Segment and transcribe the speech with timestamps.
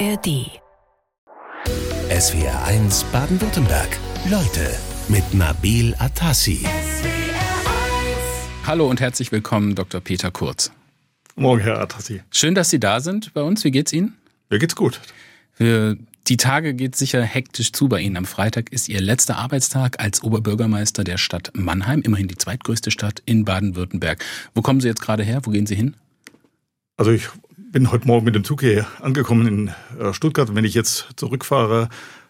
[0.00, 0.50] ARD.
[2.10, 3.96] SWR 1 Baden-Württemberg.
[4.28, 4.74] Leute
[5.08, 6.66] mit Nabil Atassi.
[8.66, 10.00] Hallo und herzlich willkommen, Dr.
[10.00, 10.72] Peter Kurz.
[11.36, 12.22] Morgen, Herr Atassi.
[12.32, 13.62] Schön, dass Sie da sind bei uns.
[13.62, 14.16] Wie geht's Ihnen?
[14.50, 15.00] Mir geht's gut.
[15.52, 18.16] Für die Tage geht sicher hektisch zu bei Ihnen.
[18.16, 23.22] Am Freitag ist Ihr letzter Arbeitstag als Oberbürgermeister der Stadt Mannheim, immerhin die zweitgrößte Stadt
[23.26, 24.24] in Baden-Württemberg.
[24.54, 25.40] Wo kommen Sie jetzt gerade her?
[25.44, 25.94] Wo gehen Sie hin?
[26.96, 27.28] Also ich
[27.74, 30.54] bin heute Morgen mit dem Zug hier angekommen in äh, Stuttgart.
[30.54, 31.88] Wenn ich jetzt zurückfahre,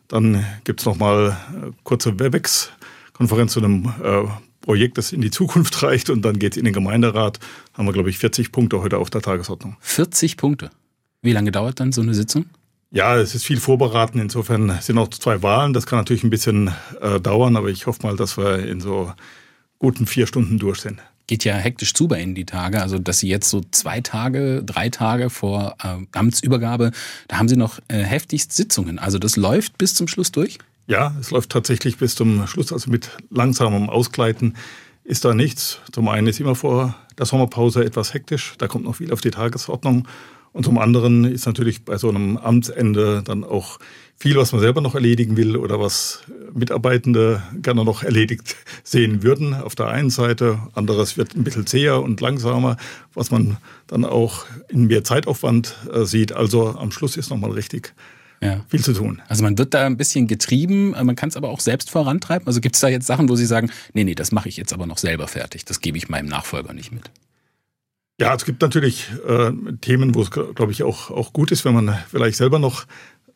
[0.09, 4.23] dann gibt's noch mal äh, kurze Webex-Konferenz zu einem äh,
[4.63, 7.41] Projekt, das in die Zukunft reicht und dann geht's in den Gemeinderat.
[7.75, 9.77] Haben wir, glaube ich, 40 Punkte heute auf der Tagesordnung.
[9.81, 10.71] 40 Punkte.
[11.21, 12.47] Wie lange dauert dann so eine Sitzung?
[12.91, 14.23] Ja, es ist viel vorberaten.
[14.23, 15.75] Insofern sind auch zwei Wahlen.
[15.75, 16.71] Das kann natürlich ein bisschen
[17.03, 19.13] äh, dauern, aber ich hoffe mal, dass wir in so
[19.79, 21.03] guten vier Stunden durch sind.
[21.27, 22.83] Geht ja hektisch zu bei Ihnen die Tage.
[22.83, 26.91] Also, dass Sie jetzt so zwei Tage, drei Tage vor äh, Amtsübergabe,
[27.29, 28.99] da haben Sie noch äh, heftigst Sitzungen.
[28.99, 30.59] Also, das läuft bis zum Schluss durch?
[30.87, 32.73] Ja, es läuft tatsächlich bis zum Schluss.
[32.73, 34.55] Also mit langsamem Ausgleiten
[35.03, 35.81] ist da nichts.
[35.93, 38.55] Zum einen ist immer vor der Sommerpause etwas hektisch.
[38.59, 40.07] Da kommt noch viel auf die Tagesordnung.
[40.55, 43.81] Und zum anderen ist natürlich bei so einem Amtsende dann auch
[44.17, 46.23] viel, was man selber noch erledigen will oder was
[46.55, 49.53] Mitarbeitende gerne noch erledigt sehen würden.
[49.53, 52.77] Auf der einen Seite, anderes wird ein bisschen zäher und langsamer,
[53.15, 53.57] was man
[53.89, 56.33] dann auch in mehr Zeitaufwand äh, sieht.
[56.33, 57.93] Also am Schluss ist nochmal richtig
[58.41, 58.65] ja.
[58.69, 59.21] viel zu tun.
[59.27, 62.47] Also man wird da ein bisschen getrieben, man kann es aber auch selbst vorantreiben.
[62.47, 64.73] Also gibt es da jetzt Sachen, wo Sie sagen, nee, nee, das mache ich jetzt
[64.73, 65.65] aber noch selber fertig.
[65.65, 67.11] Das gebe ich meinem Nachfolger nicht mit.
[68.21, 71.75] Ja, es gibt natürlich äh, Themen, wo es, glaube ich, auch, auch gut ist, wenn
[71.75, 72.85] man vielleicht selber noch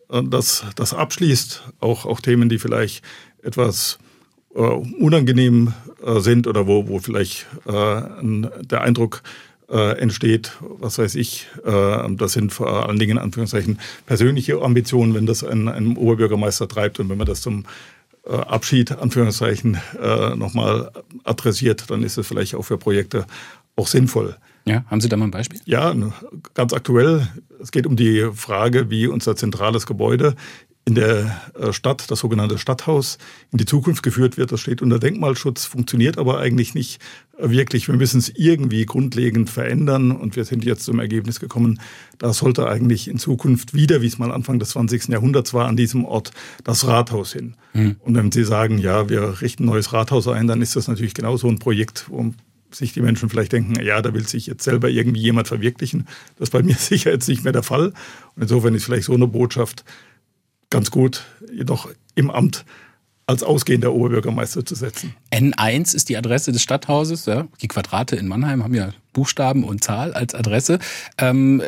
[0.08, 1.64] äh, das, das abschließt.
[1.80, 3.04] Auch, auch Themen, die vielleicht
[3.42, 3.98] etwas
[4.54, 9.22] äh, unangenehm äh, sind oder wo, wo vielleicht äh, der Eindruck
[9.68, 15.12] äh, entsteht, was weiß ich, äh, das sind vor allen Dingen in Anführungszeichen persönliche Ambitionen,
[15.12, 17.66] wenn das ein, ein Oberbürgermeister treibt und wenn man das zum
[18.26, 20.92] äh, Abschied, Anführungszeichen, äh, nochmal
[21.24, 23.26] adressiert, dann ist es vielleicht auch für Projekte
[23.76, 24.36] auch sinnvoll.
[24.68, 25.60] Ja, haben Sie da mal ein Beispiel?
[25.64, 25.94] Ja,
[26.54, 27.26] ganz aktuell.
[27.60, 30.34] Es geht um die Frage, wie unser zentrales Gebäude
[30.88, 33.18] in der äh, Stadt, das sogenannte Stadthaus,
[33.52, 34.52] in die Zukunft geführt wird.
[34.52, 36.98] Das steht unter Denkmalschutz, funktioniert aber eigentlich nicht
[37.38, 37.88] wirklich.
[37.88, 41.78] Wir müssen es irgendwie grundlegend verändern und wir sind jetzt zum Ergebnis gekommen,
[42.16, 45.08] da sollte eigentlich in Zukunft wieder, wie es mal Anfang des 20.
[45.08, 46.30] Jahrhunderts war, an diesem Ort
[46.64, 47.54] das Rathaus hin.
[47.74, 47.96] Mhm.
[48.00, 51.12] Und wenn Sie sagen, ja, wir richten ein neues Rathaus ein, dann ist das natürlich
[51.12, 52.06] genau so ein Projekt,
[52.70, 56.06] sich die Menschen vielleicht denken, ja, da will sich jetzt selber irgendwie jemand verwirklichen.
[56.36, 57.88] Das ist bei mir sicher jetzt nicht mehr der Fall.
[58.36, 59.84] Und insofern ist vielleicht so eine Botschaft
[60.70, 62.64] ganz gut, jedoch im Amt
[63.28, 65.14] als ausgehender Oberbürgermeister zu setzen.
[65.30, 67.26] N1 ist die Adresse des Stadthauses.
[67.26, 67.46] Ja.
[67.60, 70.78] Die Quadrate in Mannheim haben ja Buchstaben und Zahl als Adresse.
[71.18, 71.62] Ähm,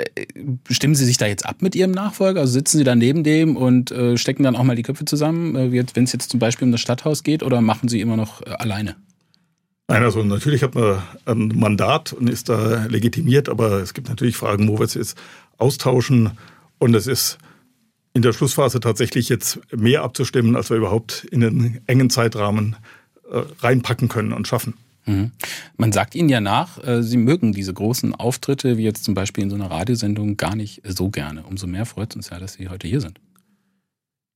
[0.71, 2.41] stimmen Sie sich da jetzt ab mit Ihrem Nachfolger?
[2.41, 5.55] Also sitzen Sie da neben dem und äh, stecken dann auch mal die Köpfe zusammen,
[5.55, 8.41] äh, wenn es jetzt zum Beispiel um das Stadthaus geht, oder machen Sie immer noch
[8.41, 8.97] äh, alleine?
[9.91, 14.37] Nein, also natürlich hat man ein Mandat und ist da legitimiert, aber es gibt natürlich
[14.37, 15.19] Fragen, wo wir es jetzt
[15.59, 16.39] austauschen.
[16.79, 17.39] Und es ist
[18.15, 22.77] in der Schlussphase tatsächlich jetzt mehr abzustimmen, als wir überhaupt in den engen Zeitrahmen
[23.33, 24.75] äh, reinpacken können und schaffen.
[25.07, 25.33] Mhm.
[25.77, 29.43] Man sagt Ihnen ja nach, äh, Sie mögen diese großen Auftritte, wie jetzt zum Beispiel
[29.43, 31.43] in so einer Radiosendung, gar nicht so gerne.
[31.43, 33.19] Umso mehr freut es uns ja, dass Sie heute hier sind.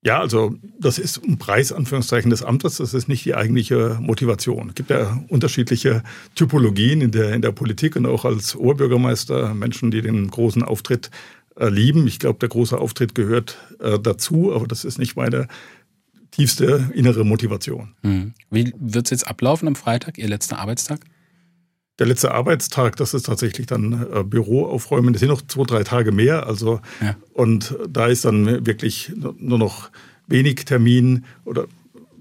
[0.04, 2.76] Ja, also das ist ein Preis, Anführungszeichen, des Amtes.
[2.76, 4.69] Das ist nicht die eigentliche Motivation.
[4.69, 6.03] Es gibt ja unterschiedliche
[6.34, 11.10] Typologien in der, in der Politik und auch als Oberbürgermeister Menschen, die den großen Auftritt
[11.56, 12.06] äh, lieben.
[12.06, 15.48] Ich glaube, der große Auftritt gehört äh, dazu, aber das ist nicht meine
[16.32, 17.94] tiefste innere Motivation.
[18.03, 18.34] Hm.
[18.50, 21.00] Wie wird es jetzt ablaufen am Freitag, Ihr letzter Arbeitstag?
[21.99, 25.12] Der letzte Arbeitstag, das ist tatsächlich dann äh, Büro aufräumen.
[25.12, 26.47] Das sind noch zwei, drei Tage mehr.
[26.47, 27.16] Also ja.
[27.32, 29.91] und da ist dann wirklich nur noch
[30.27, 31.66] wenig Termin oder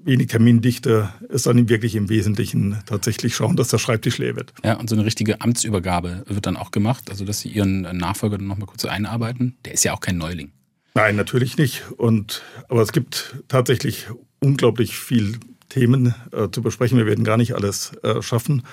[0.06, 4.53] wenig Termindichte ist dann wirklich im Wesentlichen tatsächlich schauen, dass der Schreibtisch leer wird.
[4.63, 8.38] Ja, und so eine richtige Amtsübergabe wird dann auch gemacht, also dass Sie Ihren Nachfolger
[8.38, 9.56] dann nochmal kurz einarbeiten.
[9.65, 10.51] Der ist ja auch kein Neuling.
[10.95, 11.89] Nein, natürlich nicht.
[11.97, 14.07] Und, aber es gibt tatsächlich
[14.39, 15.39] unglaublich viel
[15.69, 16.97] Themen äh, zu besprechen.
[16.97, 18.63] Wir werden gar nicht alles äh, schaffen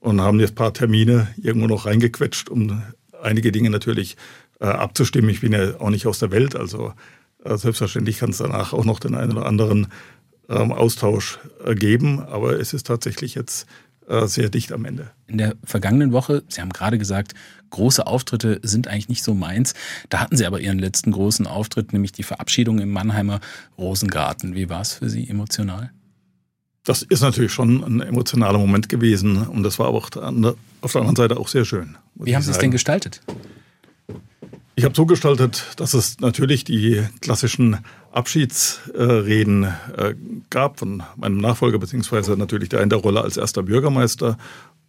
[0.00, 2.82] und haben jetzt ein paar Termine irgendwo noch reingequetscht, um
[3.22, 4.16] einige Dinge natürlich
[4.60, 5.30] äh, abzustimmen.
[5.30, 6.92] Ich bin ja auch nicht aus der Welt, also
[7.44, 9.88] äh, selbstverständlich kann es danach auch noch den einen oder anderen
[10.48, 13.66] ähm, Austausch äh, geben, aber es ist tatsächlich jetzt
[14.08, 15.10] äh, sehr dicht am Ende.
[15.26, 17.34] In der vergangenen Woche, Sie haben gerade gesagt,
[17.70, 19.74] große Auftritte sind eigentlich nicht so meins.
[20.08, 23.40] Da hatten Sie aber Ihren letzten großen Auftritt, nämlich die Verabschiedung im Mannheimer
[23.76, 24.54] Rosengarten.
[24.54, 25.90] Wie war es für Sie emotional?
[26.88, 31.00] Das ist natürlich schon ein emotionaler Moment gewesen und das war aber auch auf der
[31.02, 31.98] anderen Seite auch sehr schön.
[32.14, 33.20] Wie haben Sie es denn gestaltet?
[34.74, 37.76] Ich habe so gestaltet, dass es natürlich die klassischen
[38.10, 40.14] Abschiedsreden äh,
[40.48, 44.38] gab von meinem Nachfolger, beziehungsweise natürlich der in der Rolle als erster Bürgermeister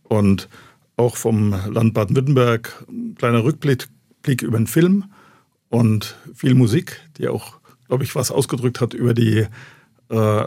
[0.04, 0.48] und
[0.96, 2.86] auch vom Land Baden-Württemberg.
[3.18, 3.90] Kleiner Rückblick
[4.42, 5.04] über den Film
[5.68, 7.60] und viel Musik, die auch,
[7.90, 9.48] glaube ich, was ausgedrückt hat über die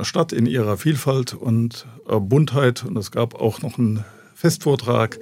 [0.04, 2.84] Stadt in ihrer Vielfalt und äh, Buntheit.
[2.84, 4.04] Und es gab auch noch einen
[4.34, 5.18] Festvortrag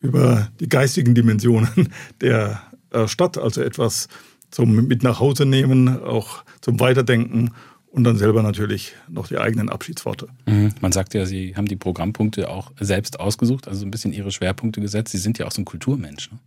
[0.00, 1.88] über die geistigen Dimensionen
[2.20, 4.08] der äh, Stadt, also etwas
[4.50, 7.52] zum mit nach Hause nehmen, auch zum Weiterdenken
[7.90, 10.28] und dann selber natürlich noch die eigenen Abschiedsworte.
[10.46, 10.74] Mhm.
[10.80, 14.80] Man sagt ja, Sie haben die Programmpunkte auch selbst ausgesucht, also ein bisschen Ihre Schwerpunkte
[14.80, 15.12] gesetzt.
[15.12, 16.30] Sie sind ja auch so ein Kulturmensch.
[16.30, 16.38] Ne?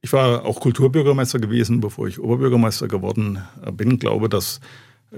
[0.00, 3.40] Ich war auch Kulturbürgermeister gewesen, bevor ich Oberbürgermeister geworden
[3.72, 3.92] bin.
[3.92, 4.60] Ich glaube, dass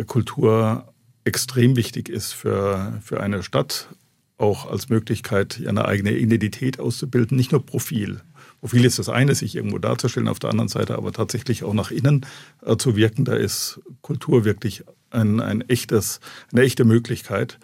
[0.06, 0.92] Kultur
[1.24, 3.88] extrem wichtig ist für, für eine Stadt,
[4.36, 8.20] auch als Möglichkeit, eine eigene Identität auszubilden, nicht nur Profil.
[8.60, 11.90] Profil ist das eine, sich irgendwo darzustellen, auf der anderen Seite aber tatsächlich auch nach
[11.90, 12.26] innen
[12.64, 13.24] äh, zu wirken.
[13.24, 16.20] Da ist Kultur wirklich ein, ein echtes,
[16.52, 17.58] eine echte Möglichkeit.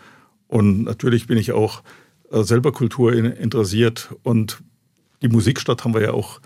[0.47, 1.83] Und natürlich bin ich auch
[2.31, 4.63] äh, selber Kultur interessiert und
[5.23, 6.41] die Musikstadt haben wir ja auch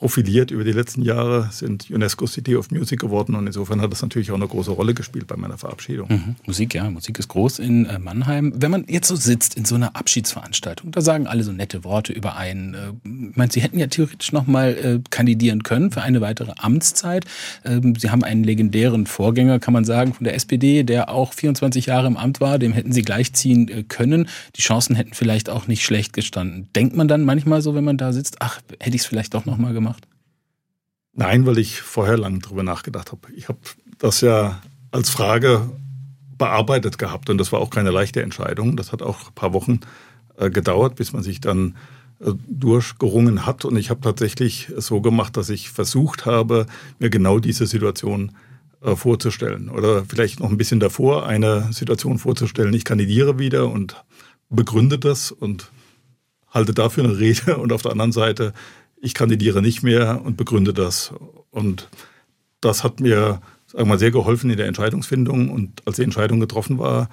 [0.00, 4.00] profiliert über die letzten Jahre, sind UNESCO City of Music geworden und insofern hat das
[4.00, 6.08] natürlich auch eine große Rolle gespielt bei meiner Verabschiedung.
[6.08, 6.36] Mhm.
[6.46, 8.54] Musik, ja, Musik ist groß in äh, Mannheim.
[8.56, 12.14] Wenn man jetzt so sitzt in so einer Abschiedsveranstaltung, da sagen alle so nette Worte
[12.14, 12.72] über einen.
[12.72, 17.26] Äh, meine, Sie hätten ja theoretisch nochmal äh, kandidieren können für eine weitere Amtszeit.
[17.66, 21.86] Ähm, Sie haben einen legendären Vorgänger, kann man sagen, von der SPD, der auch 24
[21.86, 22.58] Jahre im Amt war.
[22.58, 24.30] Dem hätten Sie gleichziehen können.
[24.56, 26.68] Die Chancen hätten vielleicht auch nicht schlecht gestanden.
[26.74, 29.44] Denkt man dann manchmal so, wenn man da sitzt, ach, hätte ich es vielleicht doch
[29.44, 29.89] nochmal gemacht?
[31.12, 33.32] Nein, weil ich vorher lang drüber nachgedacht habe.
[33.34, 33.58] Ich habe
[33.98, 34.60] das ja
[34.90, 35.70] als Frage
[36.38, 38.76] bearbeitet gehabt und das war auch keine leichte Entscheidung.
[38.76, 39.80] Das hat auch ein paar Wochen
[40.36, 41.76] äh, gedauert, bis man sich dann
[42.20, 43.64] äh, durchgerungen hat.
[43.64, 46.66] Und ich habe tatsächlich so gemacht, dass ich versucht habe,
[46.98, 48.32] mir genau diese Situation
[48.82, 49.68] äh, vorzustellen.
[49.68, 52.72] Oder vielleicht noch ein bisschen davor eine Situation vorzustellen.
[52.72, 54.02] Ich kandidiere wieder und
[54.48, 55.70] begründe das und
[56.48, 57.56] halte dafür eine Rede.
[57.58, 58.54] Und auf der anderen Seite
[59.00, 61.12] ich kandidiere nicht mehr und begründe das.
[61.50, 61.88] Und
[62.60, 65.48] das hat mir sagen wir mal, sehr geholfen in der Entscheidungsfindung.
[65.48, 67.08] Und als die Entscheidung getroffen war,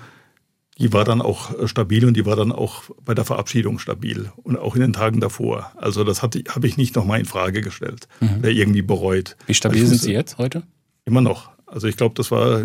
[0.79, 4.31] die war dann auch äh, stabil und die war dann auch bei der Verabschiedung stabil
[4.37, 5.71] und auch in den Tagen davor.
[5.75, 8.39] Also das habe ich nicht nochmal in Frage gestellt mhm.
[8.39, 9.37] oder irgendwie bereut.
[9.45, 10.63] Wie stabil sind Sie jetzt heute?
[11.05, 11.49] Immer noch.
[11.65, 12.63] Also ich glaube, das war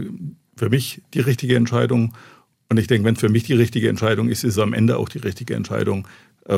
[0.56, 2.14] für mich die richtige Entscheidung.
[2.68, 4.96] Und ich denke, wenn es für mich die richtige Entscheidung ist, ist es am Ende
[4.96, 6.06] auch die richtige Entscheidung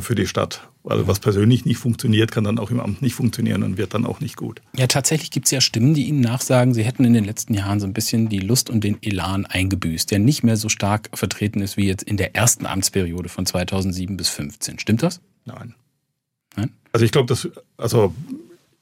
[0.01, 0.69] für die Stadt.
[0.83, 4.05] Weil was persönlich nicht funktioniert, kann dann auch im Amt nicht funktionieren und wird dann
[4.05, 4.61] auch nicht gut.
[4.77, 7.81] Ja, tatsächlich gibt es ja Stimmen, die Ihnen nachsagen, Sie hätten in den letzten Jahren
[7.81, 11.61] so ein bisschen die Lust und den Elan eingebüßt, der nicht mehr so stark vertreten
[11.61, 14.79] ist wie jetzt in der ersten Amtsperiode von 2007 bis 2015.
[14.79, 15.21] Stimmt das?
[15.47, 15.75] Nein.
[16.57, 16.71] Nein?
[16.93, 18.15] Also ich glaube, dass, also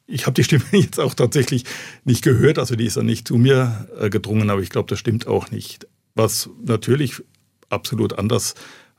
[0.07, 1.65] ich habe die Stimme jetzt auch tatsächlich
[2.05, 4.99] nicht gehört, also die ist ja nicht zu mir äh, gedrungen, aber ich glaube, das
[4.99, 5.87] stimmt auch nicht.
[6.15, 7.23] Was natürlich
[7.71, 8.57] absolut anders äh,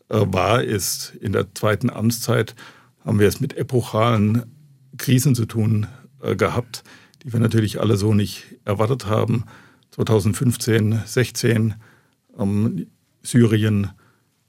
[0.09, 2.55] war, ist in der zweiten Amtszeit
[3.05, 4.43] haben wir es mit epochalen
[4.97, 5.87] Krisen zu tun
[6.21, 6.83] äh, gehabt,
[7.23, 9.45] die wir natürlich alle so nicht erwartet haben.
[9.91, 11.75] 2015, 16,
[12.37, 12.87] ähm,
[13.21, 13.91] Syrien,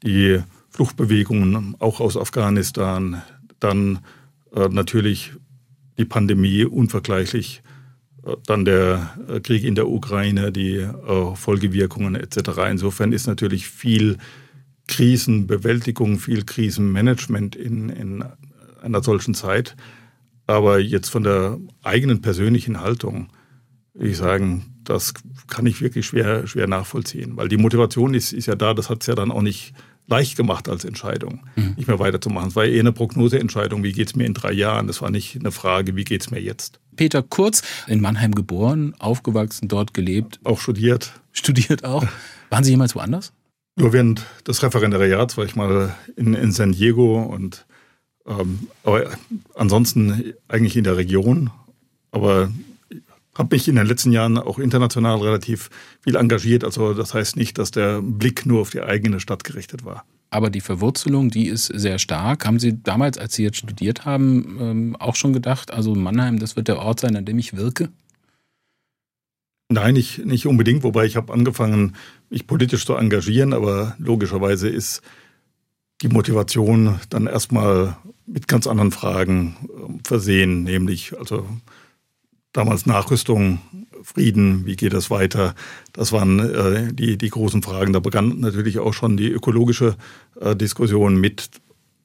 [0.03, 0.41] die
[0.71, 3.23] Fluchtbewegungen auch aus Afghanistan,
[3.61, 4.01] dann
[4.55, 5.33] äh, natürlich
[5.99, 7.63] die Pandemie unvergleichlich,
[8.25, 12.39] äh, dann der äh, Krieg in der Ukraine, die äh, Folgewirkungen etc.
[12.71, 14.19] Insofern ist natürlich viel
[14.87, 18.25] Krisenbewältigung, viel Krisenmanagement in, in
[18.83, 19.77] einer solchen Zeit.
[20.47, 23.29] Aber jetzt von der eigenen persönlichen Haltung,
[23.95, 25.15] würde ich sagen, das
[25.47, 27.37] kann ich wirklich schwer, schwer nachvollziehen.
[27.37, 29.73] Weil die Motivation ist, ist ja da, das hat es ja dann auch nicht
[30.07, 31.75] leicht gemacht als Entscheidung, mhm.
[31.77, 32.49] nicht mehr weiterzumachen.
[32.49, 34.87] Es war eher eine Prognoseentscheidung, wie geht es mir in drei Jahren.
[34.87, 36.79] Das war nicht eine Frage, wie geht es mir jetzt.
[36.97, 40.41] Peter Kurz, in Mannheim geboren, aufgewachsen, dort gelebt.
[40.45, 41.13] Auch studiert.
[41.33, 42.07] Studiert auch.
[42.51, 43.33] Waren Sie jemals woanders?
[43.77, 47.67] Nur während des Referendariats war ich mal in, in San Diego und
[48.27, 49.11] ähm, aber
[49.55, 51.51] ansonsten eigentlich in der Region.
[52.11, 52.51] Aber
[53.35, 56.65] habe mich in den letzten Jahren auch international relativ viel engagiert.
[56.65, 60.05] Also das heißt nicht, dass der Blick nur auf die eigene Stadt gerichtet war.
[60.31, 62.47] Aber die Verwurzelung, die ist sehr stark.
[62.47, 66.57] Haben Sie damals, als Sie jetzt studiert haben, ähm, auch schon gedacht, also Mannheim, das
[66.57, 67.91] wird der Ort sein, an dem ich wirke?
[69.69, 71.97] Nein, nicht, nicht unbedingt, wobei ich habe angefangen,
[72.29, 75.01] mich politisch zu engagieren, aber logischerweise ist
[76.03, 81.47] die Motivation dann erstmal mit ganz anderen Fragen ähm, versehen, nämlich also
[82.53, 83.61] damals Nachrüstung,
[84.03, 85.55] Frieden, wie geht das weiter?
[85.93, 87.95] Das waren äh, die, die großen Fragen.
[87.95, 89.97] Da begann natürlich auch schon die ökologische
[90.41, 91.51] äh, Diskussion mit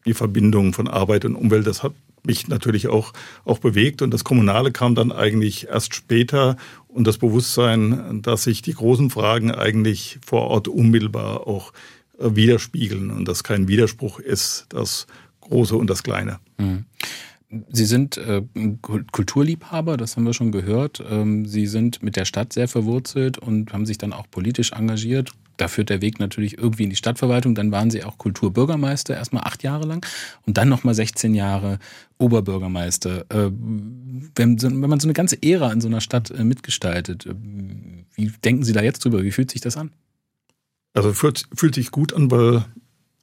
[0.05, 1.67] die Verbindung von Arbeit und Umwelt.
[1.67, 1.93] Das hat
[2.29, 3.11] mich natürlich auch,
[3.43, 4.01] auch bewegt.
[4.01, 6.55] Und das Kommunale kam dann eigentlich erst später
[6.87, 11.73] und das Bewusstsein, dass sich die großen Fragen eigentlich vor Ort unmittelbar auch
[12.19, 15.07] äh, widerspiegeln und dass kein Widerspruch ist, das
[15.41, 16.39] Große und das Kleine.
[16.57, 16.85] Mhm.
[17.71, 18.43] Sie sind äh,
[19.11, 21.03] Kulturliebhaber, das haben wir schon gehört.
[21.09, 25.31] Ähm, Sie sind mit der Stadt sehr verwurzelt und haben sich dann auch politisch engagiert.
[25.59, 27.53] Da führt der Weg natürlich irgendwie in die Stadtverwaltung.
[27.53, 30.05] Dann waren Sie auch Kulturbürgermeister, erstmal acht Jahre lang
[30.45, 31.79] und dann nochmal 16 Jahre
[32.17, 33.25] Oberbürgermeister.
[33.29, 33.51] Äh,
[34.35, 37.35] wenn, man so eine ganze Ära in so einer Stadt äh, mitgestaltet, äh,
[38.15, 39.21] wie denken Sie da jetzt drüber?
[39.23, 39.91] Wie fühlt sich das an?
[40.93, 42.63] Also fühlt, fühlt sich gut an, weil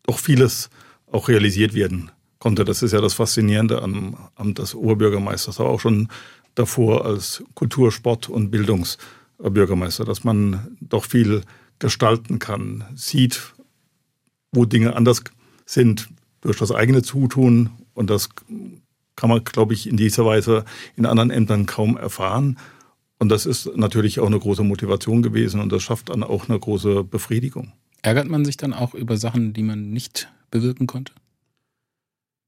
[0.03, 0.69] doch vieles
[1.11, 2.67] auch realisiert werden konnte.
[2.67, 6.09] Das ist ja das Faszinierende am Amt des Oberbürgermeisters, aber auch schon
[6.55, 11.43] davor als Kultur-, Sport- und Bildungsbürgermeister, dass man doch viel
[11.79, 13.55] gestalten kann, sieht,
[14.53, 15.23] wo Dinge anders
[15.65, 16.09] sind
[16.41, 18.29] durch das eigene Zutun und das
[19.17, 20.65] kann man, glaube ich, in dieser Weise
[20.95, 22.59] in anderen Ämtern kaum erfahren.
[23.19, 26.59] Und das ist natürlich auch eine große Motivation gewesen und das schafft dann auch eine
[26.59, 27.73] große Befriedigung.
[28.03, 31.13] Ärgert man sich dann auch über Sachen, die man nicht bewirken konnte?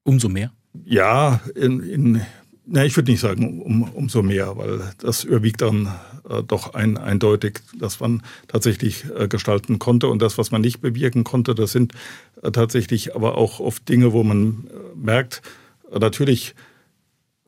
[0.05, 0.53] Umso mehr?
[0.85, 2.23] Ja, in, in
[2.71, 5.87] na, ich würde nicht sagen um, umso mehr, weil das überwiegt dann
[6.29, 10.09] äh, doch ein, eindeutig, dass man tatsächlich äh, gestalten konnte.
[10.09, 11.95] Und das, was man nicht bewirken konnte, das sind
[12.43, 15.43] äh, tatsächlich aber auch oft Dinge, wo man äh, merkt,
[15.91, 16.55] äh, natürlich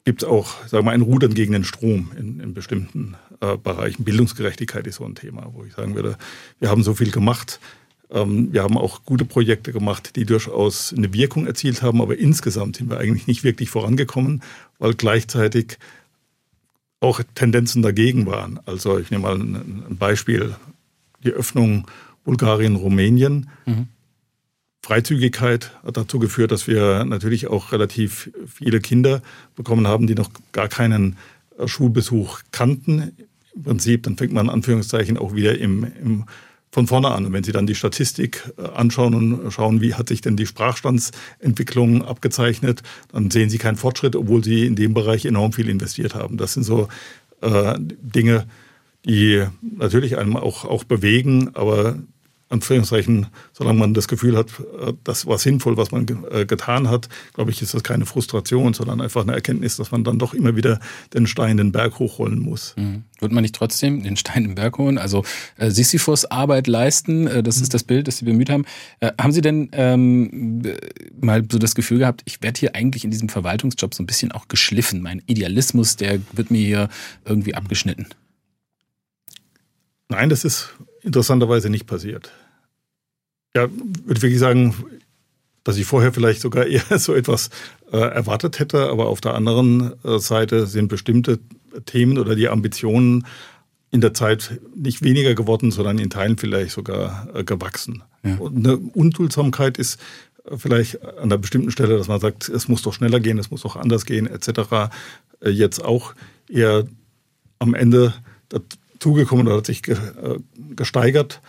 [0.05, 3.59] gibt es auch, sagen wir mal, ein Rudern gegen den Strom in, in bestimmten äh,
[3.59, 4.05] Bereichen.
[4.05, 6.17] Bildungsgerechtigkeit ist so ein Thema, wo ich sagen würde,
[6.59, 7.61] wir haben so viel gemacht
[8.13, 12.91] wir haben auch gute Projekte gemacht, die durchaus eine Wirkung erzielt haben, aber insgesamt sind
[12.91, 14.43] wir eigentlich nicht wirklich vorangekommen,
[14.81, 15.79] weil gleichzeitig
[16.99, 18.59] auch Tendenzen dagegen waren.
[18.67, 20.57] Also ich nehme mal ein Beispiel,
[21.23, 21.87] die Öffnung
[22.25, 23.49] Bulgarien, Rumänien.
[23.67, 23.89] Mhm.
[24.83, 29.23] Freizügigkeit hat dazu geführt, dass wir natürlich auch relativ viele Kinder
[29.55, 31.17] bekommen haben, die noch gar keinen
[31.59, 33.13] äh, Schulbesuch kannten.
[33.55, 36.25] Im Prinzip, dann fängt man in Anführungszeichen auch wieder im, im
[36.73, 37.27] von vorne an.
[37.27, 40.47] Und wenn Sie dann die Statistik äh, anschauen und schauen, wie hat sich denn die
[40.47, 46.15] Sprachstandsentwicklung abgezeichnet, dann sehen Sie keinen Fortschritt, obwohl Sie in dem Bereich enorm viel investiert
[46.15, 46.37] haben.
[46.37, 46.89] Das sind so
[47.41, 48.47] äh, Dinge,
[49.05, 51.99] die natürlich einem auch, auch bewegen, aber
[52.51, 57.09] Anführungszeichen, solange man das Gefühl hat, äh, das war sinnvoll, was man äh, getan hat,
[57.33, 60.57] glaube ich, ist das keine Frustration, sondern einfach eine Erkenntnis, dass man dann doch immer
[60.57, 60.81] wieder
[61.15, 62.75] den Stein den Berg hochrollen muss.
[62.77, 63.05] Mhm.
[63.21, 64.99] Wird man nicht trotzdem den Stein den Berg holen?
[64.99, 65.25] Also
[65.59, 67.63] äh, Sisyphus Arbeit leisten, äh, das mhm.
[67.63, 68.65] ist das Bild, das Sie bemüht haben.
[68.99, 70.63] Äh, haben Sie denn ähm,
[71.21, 74.33] mal so das Gefühl gehabt, ich werde hier eigentlich in diesem Verwaltungsjob so ein bisschen
[74.33, 75.03] auch geschliffen.
[75.03, 76.89] Mein Idealismus, der wird mir hier
[77.25, 78.07] irgendwie abgeschnitten.
[80.09, 80.71] Nein, das ist
[81.03, 82.33] interessanterweise nicht passiert.
[83.57, 83.69] Ja,
[84.05, 84.75] würde wirklich sagen,
[85.65, 87.51] dass ich vorher vielleicht sogar eher so etwas
[87.93, 91.39] äh, erwartet hätte, aber auf der anderen äh, Seite sind bestimmte
[91.87, 93.27] Themen oder die Ambitionen
[93.91, 98.03] in der Zeit nicht weniger geworden, sondern in Teilen vielleicht sogar äh, gewachsen.
[98.23, 98.37] Ja.
[98.37, 100.01] Und eine Unduldsamkeit ist
[100.45, 103.51] äh, vielleicht an einer bestimmten Stelle, dass man sagt, es muss doch schneller gehen, es
[103.51, 104.93] muss doch anders gehen, etc.
[105.41, 106.15] Äh, jetzt auch
[106.49, 106.87] eher
[107.59, 108.15] am Ende
[108.49, 109.97] dazugekommen oder hat sich äh,
[110.77, 111.41] gesteigert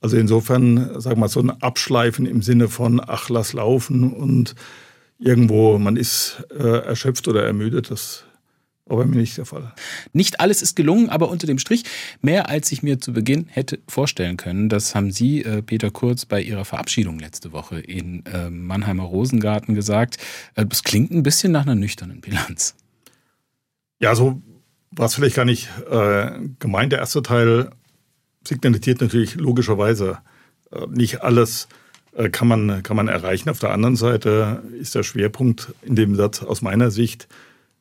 [0.00, 4.54] also insofern, sag mal, so ein Abschleifen im Sinne von, ach, lass laufen und
[5.18, 8.24] irgendwo man ist äh, erschöpft oder ermüdet, das
[8.88, 9.74] war bei mir nicht der Fall.
[10.12, 11.84] Nicht alles ist gelungen, aber unter dem Strich
[12.22, 14.68] mehr als ich mir zu Beginn hätte vorstellen können.
[14.68, 19.74] Das haben Sie, äh, Peter Kurz, bei Ihrer Verabschiedung letzte Woche in äh, Mannheimer Rosengarten
[19.74, 20.16] gesagt.
[20.54, 22.76] Äh, das klingt ein bisschen nach einer nüchternen Bilanz.
[24.00, 24.40] Ja, so
[24.90, 26.92] war es vielleicht gar nicht äh, gemeint.
[26.92, 27.70] Der erste Teil
[28.46, 30.18] signalisiert natürlich logischerweise,
[30.70, 31.68] äh, nicht alles
[32.12, 33.48] äh, kann man, kann man erreichen.
[33.48, 37.28] Auf der anderen Seite ist der Schwerpunkt in dem Satz aus meiner Sicht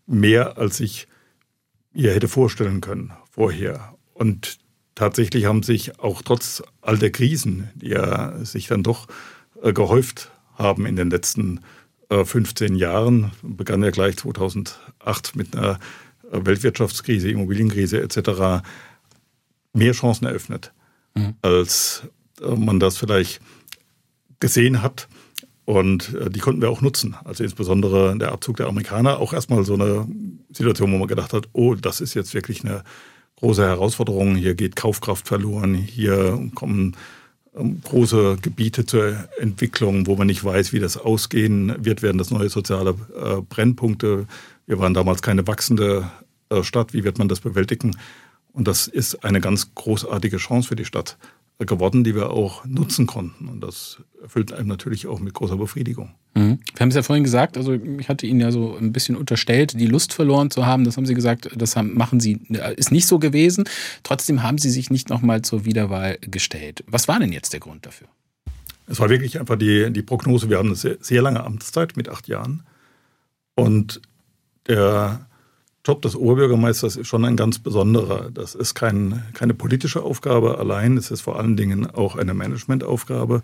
[0.06, 1.08] mehr, als ich
[1.94, 3.96] mir hätte vorstellen können vorher.
[4.14, 4.60] Und
[4.96, 9.08] tatsächlich haben sich auch trotz all der Krisen, die ja sich dann doch
[9.62, 11.60] äh, gehäuft haben in den letzten
[12.10, 15.78] 15 Jahren, begann ja gleich 2008 mit einer
[16.32, 18.64] Weltwirtschaftskrise, Immobilienkrise etc.,
[19.78, 20.74] mehr Chancen eröffnet,
[21.16, 21.36] mhm.
[21.42, 22.04] als
[22.42, 23.42] äh, man das vielleicht
[24.40, 25.08] gesehen hat.
[25.66, 27.16] Und äh, die konnten wir auch nutzen.
[27.26, 30.08] Also insbesondere der Abzug der Amerikaner, auch erstmal so eine
[30.52, 32.84] Situation, wo man gedacht hat, oh, das ist jetzt wirklich eine
[33.38, 34.36] große Herausforderung.
[34.36, 36.96] Hier geht Kaufkraft verloren, hier kommen
[37.56, 42.32] ähm, große Gebiete zur Entwicklung, wo man nicht weiß, wie das ausgehen wird, werden das
[42.32, 44.26] neue soziale äh, Brennpunkte.
[44.66, 46.10] Wir waren damals keine wachsende
[46.62, 47.92] Stadt, wie wird man das bewältigen?
[48.58, 51.16] Und das ist eine ganz großartige Chance für die Stadt,
[51.60, 53.48] geworden, die wir auch nutzen konnten.
[53.48, 56.16] Und das erfüllt einem natürlich auch mit großer Befriedigung.
[56.34, 56.58] Mhm.
[56.74, 59.80] Wir haben es ja vorhin gesagt, also ich hatte Ihnen ja so ein bisschen unterstellt,
[59.80, 60.86] die Lust verloren zu haben.
[60.86, 62.40] Das haben Sie gesagt, das haben, machen Sie,
[62.76, 63.66] ist nicht so gewesen.
[64.02, 66.84] Trotzdem haben Sie sich nicht nochmal zur Wiederwahl gestellt.
[66.88, 68.08] Was war denn jetzt der Grund dafür?
[68.88, 70.50] Es war wirklich einfach die, die Prognose.
[70.50, 72.64] Wir haben eine sehr, sehr lange Amtszeit mit acht Jahren.
[73.56, 74.02] Und
[74.68, 75.28] der
[75.88, 78.30] Job des Oberbürgermeisters ist schon ein ganz besonderer.
[78.34, 83.42] Das ist kein, keine politische Aufgabe allein, es ist vor allen Dingen auch eine Managementaufgabe.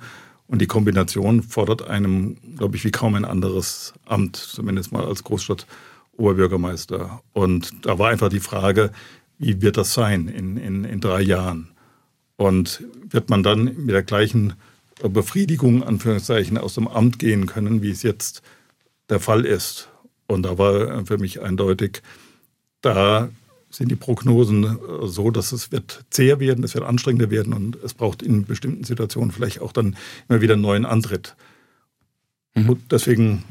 [0.47, 5.23] Und die Kombination fordert einem, glaube ich, wie kaum ein anderes Amt, zumindest mal als
[5.23, 7.21] Großstadt-Oberbürgermeister.
[7.31, 8.91] Und da war einfach die Frage,
[9.39, 11.69] wie wird das sein in, in, in drei Jahren?
[12.35, 14.55] Und wird man dann mit der gleichen
[15.01, 18.41] Befriedigung, Anführungszeichen, aus dem Amt gehen können, wie es jetzt
[19.09, 19.87] der Fall ist?
[20.27, 22.01] Und da war für mich eindeutig,
[22.83, 23.29] da
[23.71, 27.77] sind die Prognosen äh, so, dass es wird zäher werden, es wird anstrengender werden und
[27.83, 29.95] es braucht in bestimmten Situationen vielleicht auch dann
[30.29, 31.35] immer wieder einen neuen Antritt.
[32.53, 32.69] Mhm.
[32.69, 33.43] Und deswegen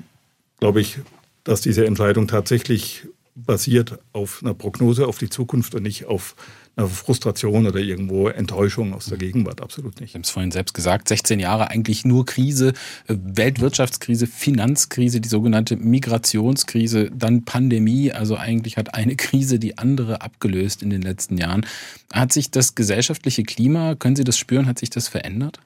[0.61, 0.99] glaube ich,
[1.45, 6.37] dass diese Entscheidung tatsächlich basiert auf einer Prognose auf die Zukunft und nicht auf
[6.77, 9.61] eine Frustration oder irgendwo Enttäuschung aus der Gegenwart.
[9.61, 10.11] Absolut nicht.
[10.11, 12.73] Ich habe es vorhin selbst gesagt, 16 Jahre eigentlich nur Krise,
[13.09, 18.13] äh, Weltwirtschaftskrise, Finanzkrise, die sogenannte Migrationskrise, dann Pandemie.
[18.13, 21.67] Also eigentlich hat eine Krise die andere abgelöst in den letzten Jahren.
[22.13, 25.61] Hat sich das gesellschaftliche Klima, können Sie das spüren, hat sich das verändert?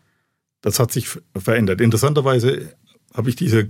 [0.61, 1.81] Das hat sich verändert.
[1.81, 2.75] Interessanterweise
[3.15, 3.69] habe ich diese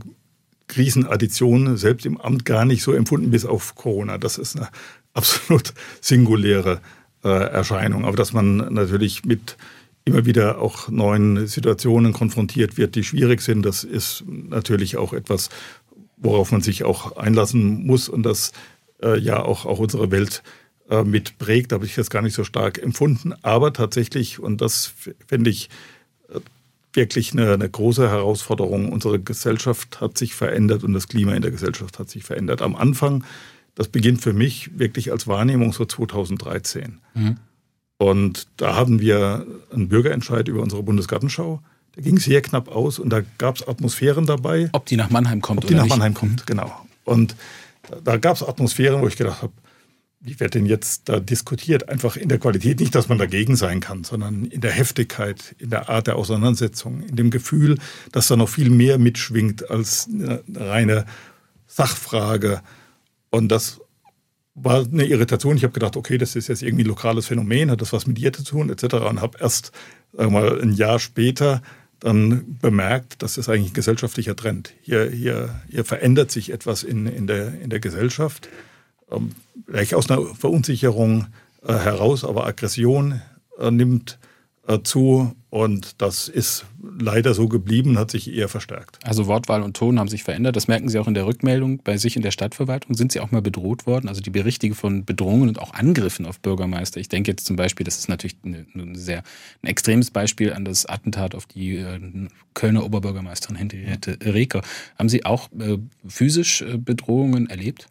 [0.69, 4.19] Krisenaddition selbst im Amt gar nicht so empfunden bis auf Corona.
[4.19, 4.69] Das ist eine
[5.15, 6.81] absolut singuläre
[7.25, 8.05] äh, Erscheinung.
[8.05, 9.57] Aber dass man natürlich mit
[10.05, 15.51] immer wieder auch neuen Situationen konfrontiert wird, die schwierig sind, das ist natürlich auch etwas,
[16.17, 18.53] worauf man sich auch einlassen muss und das
[19.03, 20.43] äh, ja auch, auch unsere Welt
[20.89, 21.73] äh, mit prägt.
[21.73, 23.35] Da habe ich jetzt gar nicht so stark empfunden.
[23.43, 24.93] Aber tatsächlich, und das
[25.27, 25.69] finde ich
[26.97, 28.91] wirklich eine, eine, große Herausforderung.
[28.91, 32.63] Unsere Gesellschaft hat sich verändert und das Klima in der Gesellschaft hat sich verändert.
[32.63, 33.25] Am Anfang,
[33.75, 36.99] das beginnt für mich wirklich als Wahrnehmung so 2013.
[37.15, 37.37] Mhm.
[37.99, 41.63] Und da haben wir einen Bürgerentscheid über unsere Bundesgartenschau.
[41.95, 44.69] Der ging sehr knapp aus und da gab es Atmosphären dabei.
[44.73, 45.91] Ob die nach Mannheim kommt Ob die nach nicht.
[45.91, 46.47] Mannheim kommt, mhm.
[46.47, 46.87] genau.
[47.05, 47.37] Und
[48.05, 49.53] da gab es Atmosphären, wo ich gedacht habe,
[50.27, 51.89] wie wird denn jetzt da diskutiert?
[51.89, 55.71] Einfach in der Qualität, nicht, dass man dagegen sein kann, sondern in der Heftigkeit, in
[55.71, 57.79] der Art der Auseinandersetzung, in dem Gefühl,
[58.11, 61.07] dass da noch viel mehr mitschwingt als eine reine
[61.67, 62.61] Sachfrage.
[63.31, 63.81] Und das
[64.55, 65.57] war eine Irritation.
[65.57, 68.19] Ich habe gedacht, okay, das ist jetzt irgendwie ein lokales Phänomen, hat das was mit
[68.19, 68.95] dir zu tun, etc.
[68.95, 69.71] Und habe erst
[70.13, 71.63] sagen wir mal, ein Jahr später
[72.01, 74.75] dann bemerkt, das ist eigentlich ein gesellschaftlicher Trend.
[74.83, 78.49] Hier, hier, hier verändert sich etwas in, in, der, in der Gesellschaft.
[79.11, 79.33] Ähm,
[79.67, 81.27] vielleicht aus einer Verunsicherung
[81.67, 83.21] äh, heraus, aber Aggression
[83.59, 84.19] äh, nimmt
[84.67, 86.67] äh, zu und das ist
[86.99, 88.99] leider so geblieben, hat sich eher verstärkt.
[89.05, 90.55] Also Wortwahl und Ton haben sich verändert.
[90.55, 92.95] Das merken Sie auch in der Rückmeldung bei sich in der Stadtverwaltung.
[92.95, 94.09] Sind Sie auch mal bedroht worden?
[94.09, 97.01] Also die Berichte von Bedrohungen und auch Angriffen auf Bürgermeister.
[97.01, 98.67] Ich denke jetzt zum Beispiel, das ist natürlich eine
[98.97, 99.23] sehr
[99.63, 101.85] ein extremes Beispiel an das Attentat auf die
[102.55, 104.63] Kölner Oberbürgermeisterin Henriette Reker.
[104.99, 105.49] Haben Sie auch
[106.07, 107.89] physisch Bedrohungen erlebt?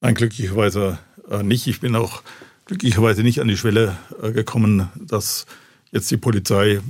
[0.00, 0.98] Nein, glücklicherweise
[1.30, 1.66] äh, nicht.
[1.66, 2.22] Ich bin auch
[2.66, 5.46] glücklicherweise nicht an die Schwelle äh, gekommen, dass
[5.90, 6.80] jetzt die Polizei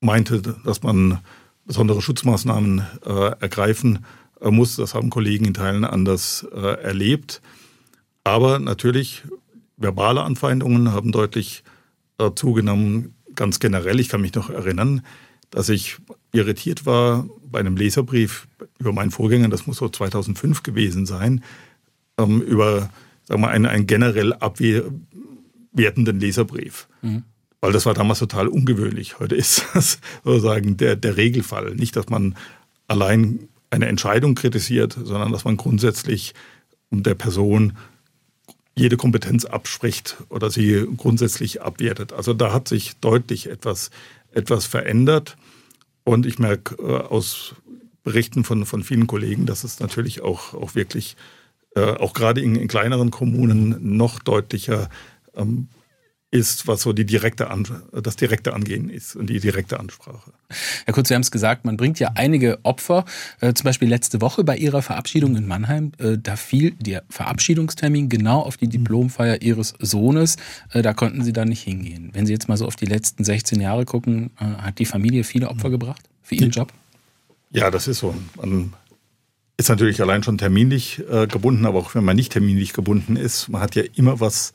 [0.00, 1.20] meinte, dass man
[1.64, 4.04] besondere Schutzmaßnahmen äh, ergreifen
[4.40, 4.76] muss.
[4.76, 7.40] Das haben Kollegen in Teilen anders erlebt.
[8.24, 9.22] Aber natürlich,
[9.76, 11.62] verbale Anfeindungen haben deutlich
[12.34, 14.00] zugenommen, ganz generell.
[14.00, 15.02] Ich kann mich noch erinnern,
[15.52, 15.98] dass ich
[16.32, 21.44] irritiert war bei einem Leserbrief über meinen Vorgänger, das muss so 2005 gewesen sein,
[22.18, 22.90] ähm, über
[23.24, 26.88] sagen wir, einen, einen generell abwertenden Leserbrief.
[27.02, 27.22] Mhm.
[27.60, 29.20] Weil das war damals total ungewöhnlich.
[29.20, 31.74] Heute ist das sozusagen der, der Regelfall.
[31.76, 32.34] Nicht, dass man
[32.88, 36.34] allein eine Entscheidung kritisiert, sondern dass man grundsätzlich
[36.90, 37.74] der Person
[38.74, 42.12] jede Kompetenz abspricht oder sie grundsätzlich abwertet.
[42.12, 43.90] Also da hat sich deutlich etwas,
[44.32, 45.36] etwas verändert.
[46.04, 47.54] Und ich merke äh, aus
[48.02, 51.16] Berichten von, von vielen Kollegen, dass es natürlich auch, auch wirklich,
[51.76, 54.88] äh, auch gerade in, in, kleineren Kommunen noch deutlicher
[55.34, 55.68] ähm,
[56.32, 60.32] ist, was so die direkte An das direkte Angehen ist und die direkte Ansprache.
[60.86, 63.04] Herr Kurz, Sie haben es gesagt, man bringt ja einige Opfer.
[63.40, 68.08] Äh, zum Beispiel letzte Woche bei Ihrer Verabschiedung in Mannheim, äh, da fiel der Verabschiedungstermin
[68.08, 70.36] genau auf die Diplomfeier Ihres Sohnes.
[70.72, 72.10] Äh, da konnten Sie dann nicht hingehen.
[72.14, 75.24] Wenn Sie jetzt mal so auf die letzten 16 Jahre gucken, äh, hat die Familie
[75.24, 76.72] viele Opfer gebracht für Ihren Job?
[77.50, 78.14] Ja, das ist so.
[78.36, 78.72] Man
[79.58, 83.50] ist natürlich allein schon terminlich äh, gebunden, aber auch wenn man nicht terminlich gebunden ist,
[83.50, 84.54] man hat ja immer was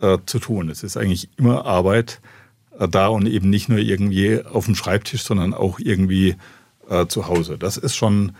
[0.00, 0.68] äh, zu tun.
[0.68, 2.20] Es ist eigentlich immer Arbeit,
[2.78, 6.36] äh, da und eben nicht nur irgendwie auf dem Schreibtisch, sondern auch irgendwie
[6.88, 7.58] äh, zu Hause.
[7.58, 8.32] Das ist schon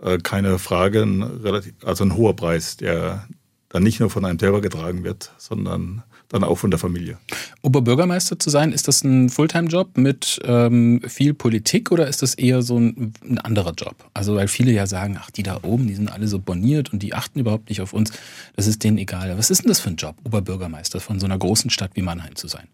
[0.00, 3.26] äh, keine Frage, ein relativ, also ein hoher Preis, der
[3.68, 7.18] dann nicht nur von einem selber getragen wird, sondern dann auch von der Familie.
[7.60, 12.62] Oberbürgermeister zu sein, ist das ein Fulltime-Job mit ähm, viel Politik oder ist das eher
[12.62, 13.94] so ein, ein, anderer Job?
[14.14, 17.02] Also weil viele ja sagen, ach, die da oben, die sind alle so boniert und
[17.02, 18.12] die achten überhaupt nicht auf uns,
[18.56, 19.36] das ist denen egal.
[19.36, 22.34] Was ist denn das für ein Job, Oberbürgermeister von so einer großen Stadt wie Mannheim
[22.34, 22.66] zu sein?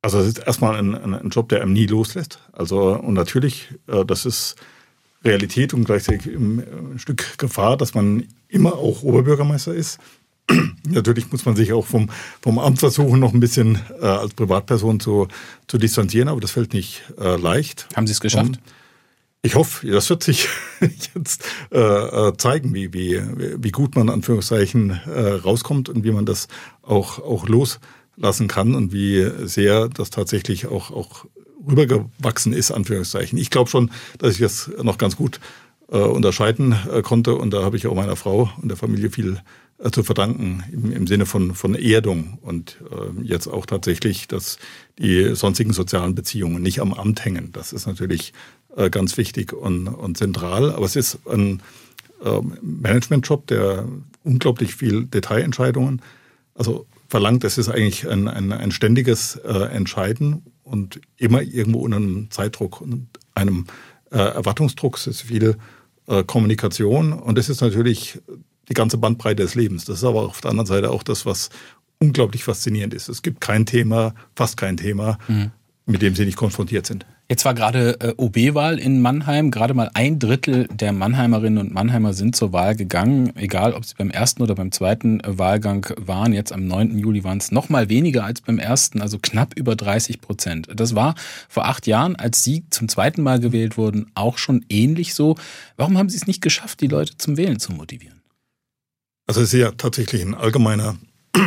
[0.00, 2.38] Also es ist erstmal ein, ein, Job, der einem nie loslässt.
[2.52, 4.54] Also und natürlich, äh, das ist
[5.24, 9.98] Realität und gleichzeitig ein Stück Gefahr, dass man immer auch Oberbürgermeister ist.
[10.88, 15.00] Natürlich muss man sich auch vom, vom Amt versuchen, noch ein bisschen äh, als Privatperson
[15.00, 15.28] zu,
[15.66, 17.88] zu distanzieren, aber das fällt nicht äh, leicht.
[17.94, 18.46] Haben Sie es geschafft?
[18.46, 18.60] Und
[19.42, 20.48] ich hoffe, das wird sich
[21.14, 23.20] jetzt äh, äh, zeigen, wie, wie,
[23.58, 26.48] wie gut man Anführungszeichen äh, rauskommt und wie man das
[26.82, 31.26] auch, auch loslassen kann und wie sehr das tatsächlich auch, auch
[31.68, 33.38] rübergewachsen ist, Anführungszeichen.
[33.38, 35.40] Ich glaube schon, dass ich das noch ganz gut
[35.90, 39.38] äh, unterscheiden äh, konnte und da habe ich auch meiner Frau und der Familie viel
[39.78, 44.58] äh, zu verdanken im, im, Sinne von, von Erdung und äh, jetzt auch tatsächlich, dass
[44.98, 47.52] die sonstigen sozialen Beziehungen nicht am Amt hängen.
[47.52, 48.32] Das ist natürlich
[48.74, 51.62] äh, ganz wichtig und, und zentral, aber es ist ein
[52.24, 53.86] äh, Managementjob, der
[54.24, 56.00] unglaublich viel Detailentscheidungen,
[56.54, 61.98] also verlangt, es ist eigentlich ein, ein, ein ständiges äh, Entscheiden und immer irgendwo unter
[61.98, 63.66] einem Zeitdruck und einem
[64.10, 64.96] äh, Erwartungsdruck.
[64.96, 65.56] Es ist viel
[66.28, 68.20] Kommunikation und es ist natürlich
[68.68, 69.84] die ganze Bandbreite des Lebens.
[69.84, 71.50] Das ist aber auf der anderen Seite auch das, was
[71.98, 73.08] unglaublich faszinierend ist.
[73.08, 75.50] Es gibt kein Thema, fast kein Thema, mhm.
[75.86, 77.06] mit dem sie nicht konfrontiert sind.
[77.28, 79.50] Jetzt war gerade äh, OB-Wahl in Mannheim.
[79.50, 83.34] Gerade mal ein Drittel der Mannheimerinnen und Mannheimer sind zur Wahl gegangen.
[83.34, 86.32] Egal, ob sie beim ersten oder beim zweiten äh, Wahlgang waren.
[86.32, 86.96] Jetzt am 9.
[86.96, 90.68] Juli waren es noch mal weniger als beim ersten, also knapp über 30 Prozent.
[90.72, 91.16] Das war
[91.48, 95.34] vor acht Jahren, als Sie zum zweiten Mal gewählt wurden, auch schon ähnlich so.
[95.76, 98.15] Warum haben Sie es nicht geschafft, die Leute zum Wählen zu motivieren?
[99.26, 100.96] Also es ist ja tatsächlich ein allgemeiner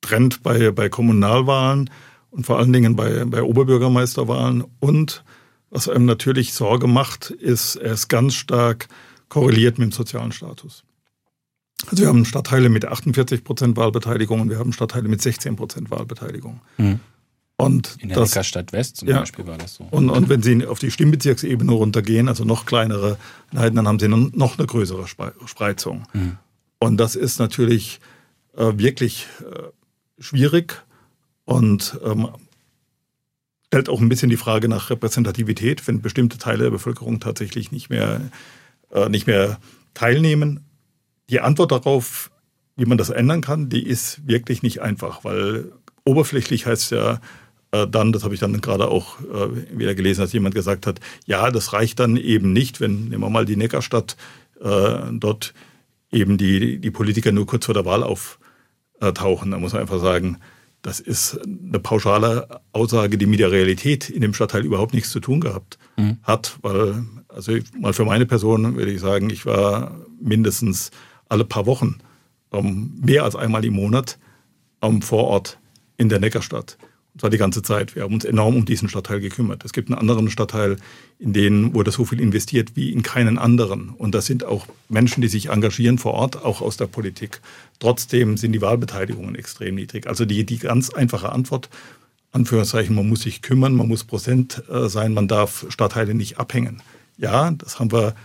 [0.00, 1.90] Trend bei, bei Kommunalwahlen
[2.30, 4.64] und vor allen Dingen bei, bei Oberbürgermeisterwahlen.
[4.80, 5.24] Und
[5.70, 8.88] was einem natürlich Sorge macht, ist, er ist ganz stark
[9.28, 10.84] korreliert mit dem sozialen Status.
[11.88, 15.90] Also wir haben Stadtteile mit 48 Prozent Wahlbeteiligung und wir haben Stadtteile mit 16 Prozent
[15.90, 16.60] Wahlbeteiligung.
[16.78, 17.00] Mhm.
[17.56, 19.86] Und in der das, Neckarstadt West zum ja, Beispiel war das so.
[19.90, 23.16] Und, und wenn Sie auf die Stimmbezirksebene runtergehen, also noch kleinere
[23.52, 26.04] Einheiten, dann haben Sie noch eine größere Spreizung.
[26.12, 26.38] Mhm.
[26.84, 27.98] Und das ist natürlich
[28.56, 30.84] äh, wirklich äh, schwierig
[31.46, 32.28] und ähm,
[33.68, 37.88] stellt auch ein bisschen die Frage nach Repräsentativität, wenn bestimmte Teile der Bevölkerung tatsächlich nicht
[37.88, 38.20] mehr,
[38.92, 39.58] äh, nicht mehr
[39.94, 40.60] teilnehmen.
[41.30, 42.30] Die Antwort darauf,
[42.76, 45.72] wie man das ändern kann, die ist wirklich nicht einfach, weil
[46.04, 47.18] oberflächlich heißt ja
[47.72, 51.00] äh, dann, das habe ich dann gerade auch äh, wieder gelesen, dass jemand gesagt hat,
[51.24, 54.18] ja, das reicht dann eben nicht, wenn, nehmen wir mal die Neckarstadt,
[54.60, 55.54] äh, dort
[56.10, 59.50] eben die, die Politiker nur kurz vor der Wahl auftauchen.
[59.50, 60.38] Da muss man einfach sagen,
[60.82, 65.18] das ist eine pauschale Aussage, die mit der Realität in dem Stadtteil überhaupt nichts zu
[65.18, 66.18] tun gehabt mhm.
[66.22, 66.58] hat.
[66.60, 70.90] Weil, also mal für meine Person würde ich sagen, ich war mindestens
[71.28, 71.98] alle paar Wochen,
[72.50, 74.18] um, mehr als einmal im Monat,
[74.80, 75.58] um, vor Ort
[75.96, 76.76] in der Neckarstadt.
[77.14, 77.94] Und zwar die ganze Zeit.
[77.94, 79.64] Wir haben uns enorm um diesen Stadtteil gekümmert.
[79.64, 80.78] Es gibt einen anderen Stadtteil,
[81.20, 83.90] in denen wurde so viel investiert wie in keinen anderen.
[83.90, 87.40] Und das sind auch Menschen, die sich engagieren vor Ort, auch aus der Politik.
[87.78, 90.08] Trotzdem sind die Wahlbeteiligungen extrem niedrig.
[90.08, 91.68] Also die, die ganz einfache Antwort,
[92.32, 96.82] Anführungszeichen, man muss sich kümmern, man muss Prozent äh, sein, man darf Stadtteile nicht abhängen.
[97.16, 98.16] Ja, das haben wir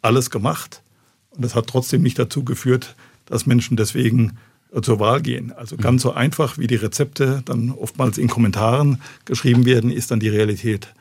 [0.00, 0.82] alles gemacht.
[1.30, 4.36] Und das hat trotzdem nicht dazu geführt, dass Menschen deswegen
[4.80, 5.52] zur Wahl gehen.
[5.52, 10.20] Also ganz so einfach, wie die Rezepte dann oftmals in Kommentaren geschrieben werden, ist dann
[10.20, 10.94] die Realität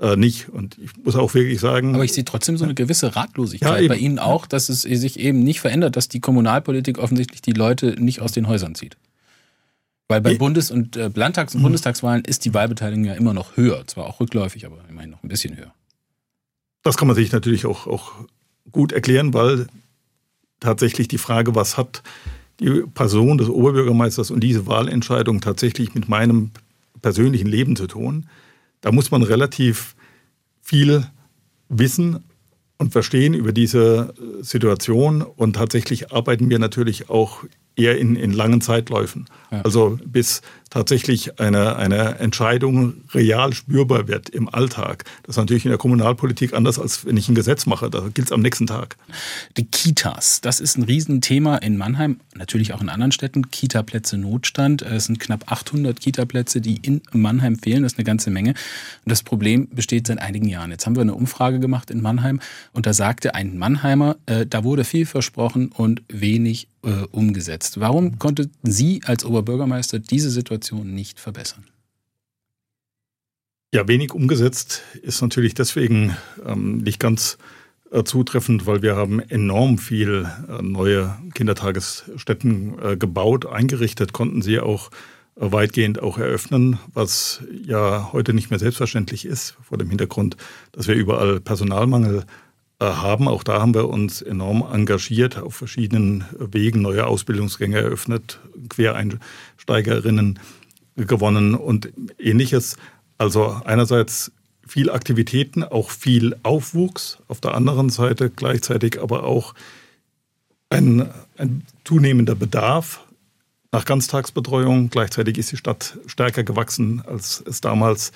[0.00, 0.48] äh, nicht.
[0.48, 1.94] Und ich muss auch wirklich sagen.
[1.94, 5.18] Aber ich sehe trotzdem so eine gewisse Ratlosigkeit ja, bei Ihnen auch, dass es sich
[5.18, 8.96] eben nicht verändert, dass die Kommunalpolitik offensichtlich die Leute nicht aus den Häusern zieht.
[10.10, 11.64] Weil bei Bundes- und äh, Landtags- und mhm.
[11.64, 13.86] Bundestagswahlen ist die Wahlbeteiligung ja immer noch höher.
[13.86, 15.74] Zwar auch rückläufig, aber immerhin noch ein bisschen höher.
[16.82, 18.12] Das kann man sich natürlich auch, auch
[18.72, 19.66] gut erklären, weil
[20.60, 22.02] tatsächlich die Frage, was hat
[22.60, 26.50] die Person des Oberbürgermeisters und diese Wahlentscheidung tatsächlich mit meinem
[27.02, 28.26] persönlichen Leben zu tun.
[28.80, 29.94] Da muss man relativ
[30.60, 31.06] viel
[31.68, 32.24] wissen
[32.78, 35.22] und verstehen über diese Situation.
[35.22, 37.44] Und tatsächlich arbeiten wir natürlich auch
[37.76, 39.26] eher in, in langen Zeitläufen.
[39.50, 39.62] Ja.
[39.62, 45.04] Also bis tatsächlich eine, eine Entscheidung real spürbar wird im Alltag.
[45.22, 47.90] Das ist natürlich in der Kommunalpolitik anders, als wenn ich ein Gesetz mache.
[47.90, 48.96] Da gilt es am nächsten Tag.
[49.56, 53.50] Die Kitas, das ist ein Riesenthema in Mannheim, natürlich auch in anderen Städten.
[53.50, 54.82] Kita-Plätze Notstand.
[54.82, 57.82] Es sind knapp 800 Kita-Plätze, die in Mannheim fehlen.
[57.82, 58.50] Das ist eine ganze Menge.
[58.50, 60.70] Und das Problem besteht seit einigen Jahren.
[60.70, 62.40] Jetzt haben wir eine Umfrage gemacht in Mannheim
[62.72, 67.80] und da sagte ein Mannheimer, äh, da wurde viel versprochen und wenig äh, umgesetzt.
[67.80, 71.64] Warum konnte Sie als Oberbürgermeister diese Situation nicht verbessern?
[73.72, 76.16] Ja, wenig umgesetzt ist natürlich deswegen
[76.46, 77.36] ähm, nicht ganz
[77.90, 84.58] äh, zutreffend, weil wir haben enorm viel äh, neue Kindertagesstätten äh, gebaut, eingerichtet, konnten sie
[84.58, 84.90] auch
[85.36, 90.36] äh, weitgehend auch eröffnen, was ja heute nicht mehr selbstverständlich ist, vor dem Hintergrund,
[90.72, 92.24] dass wir überall Personalmangel äh,
[92.80, 93.28] haben.
[93.28, 100.38] Auch da haben wir uns enorm engagiert, auf verschiedenen Wegen neue Ausbildungsgänge eröffnet, Quereinsteigerinnen
[100.96, 102.76] gewonnen und ähnliches.
[103.18, 104.32] Also einerseits
[104.66, 109.54] viel Aktivitäten, auch viel Aufwuchs, auf der anderen Seite gleichzeitig aber auch
[110.70, 113.00] ein, ein zunehmender Bedarf
[113.72, 114.90] nach Ganztagsbetreuung.
[114.90, 118.12] Gleichzeitig ist die Stadt stärker gewachsen, als es damals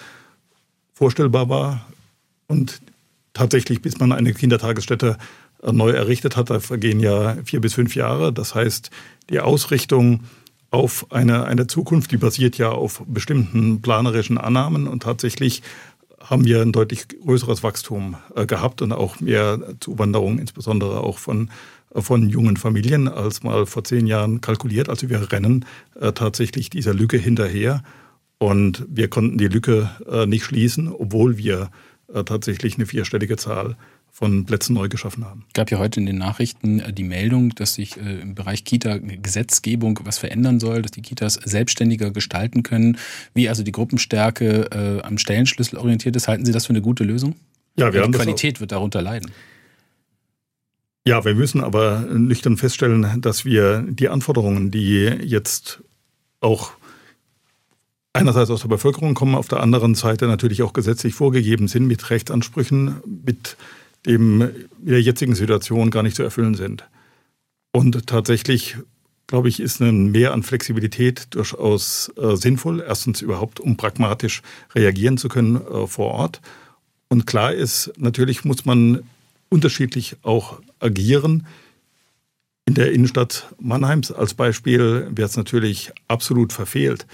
[0.92, 1.86] vorstellbar war.
[2.48, 2.80] Und
[3.32, 5.16] tatsächlich, bis man eine Kindertagesstätte
[5.64, 8.32] neu errichtet hat, da vergehen ja vier bis fünf Jahre.
[8.32, 8.90] Das heißt,
[9.30, 10.24] die Ausrichtung
[10.72, 15.62] auf eine, eine Zukunft, die basiert ja auf bestimmten planerischen Annahmen und tatsächlich
[16.24, 21.50] haben wir ein deutlich größeres Wachstum äh, gehabt und auch mehr Zuwanderung, insbesondere auch von,
[21.94, 24.88] äh, von jungen Familien, als mal vor zehn Jahren kalkuliert.
[24.88, 25.66] Also wir rennen
[26.00, 27.82] äh, tatsächlich dieser Lücke hinterher
[28.38, 29.88] und wir konnten die Lücke
[30.26, 31.70] nicht schließen, obwohl wir
[32.14, 33.76] äh, tatsächlich eine vierstellige Zahl
[34.10, 35.44] von Plätzen neu geschaffen haben.
[35.48, 38.64] Es gab ja heute in den Nachrichten äh, die Meldung, dass sich äh, im Bereich
[38.64, 42.98] Kita-Gesetzgebung was verändern soll, dass die Kitas selbstständiger gestalten können,
[43.34, 46.28] wie also die Gruppenstärke am Stellenschlüssel orientiert ist.
[46.28, 47.34] Halten Sie das für eine gute Lösung?
[47.76, 49.30] Ja, wir die Qualität wird darunter leiden.
[51.06, 55.82] Ja, wir müssen aber nüchtern feststellen, dass wir die Anforderungen, die jetzt
[56.40, 56.72] auch
[58.12, 62.10] einerseits aus der Bevölkerung kommen, auf der anderen Seite natürlich auch gesetzlich vorgegeben sind mit
[62.10, 63.56] Rechtsansprüchen, mit
[64.06, 66.84] dem mit der jetzigen Situation gar nicht zu erfüllen sind.
[67.72, 68.76] Und tatsächlich,
[69.26, 72.84] glaube ich, ist ein Mehr an Flexibilität durchaus äh, sinnvoll.
[72.86, 74.42] Erstens überhaupt, um pragmatisch
[74.74, 76.40] reagieren zu können äh, vor Ort.
[77.08, 79.02] Und klar ist, natürlich muss man
[79.48, 81.46] unterschiedlich auch agieren.
[82.64, 87.06] In der Innenstadt Mannheims als Beispiel wäre es natürlich absolut verfehlt,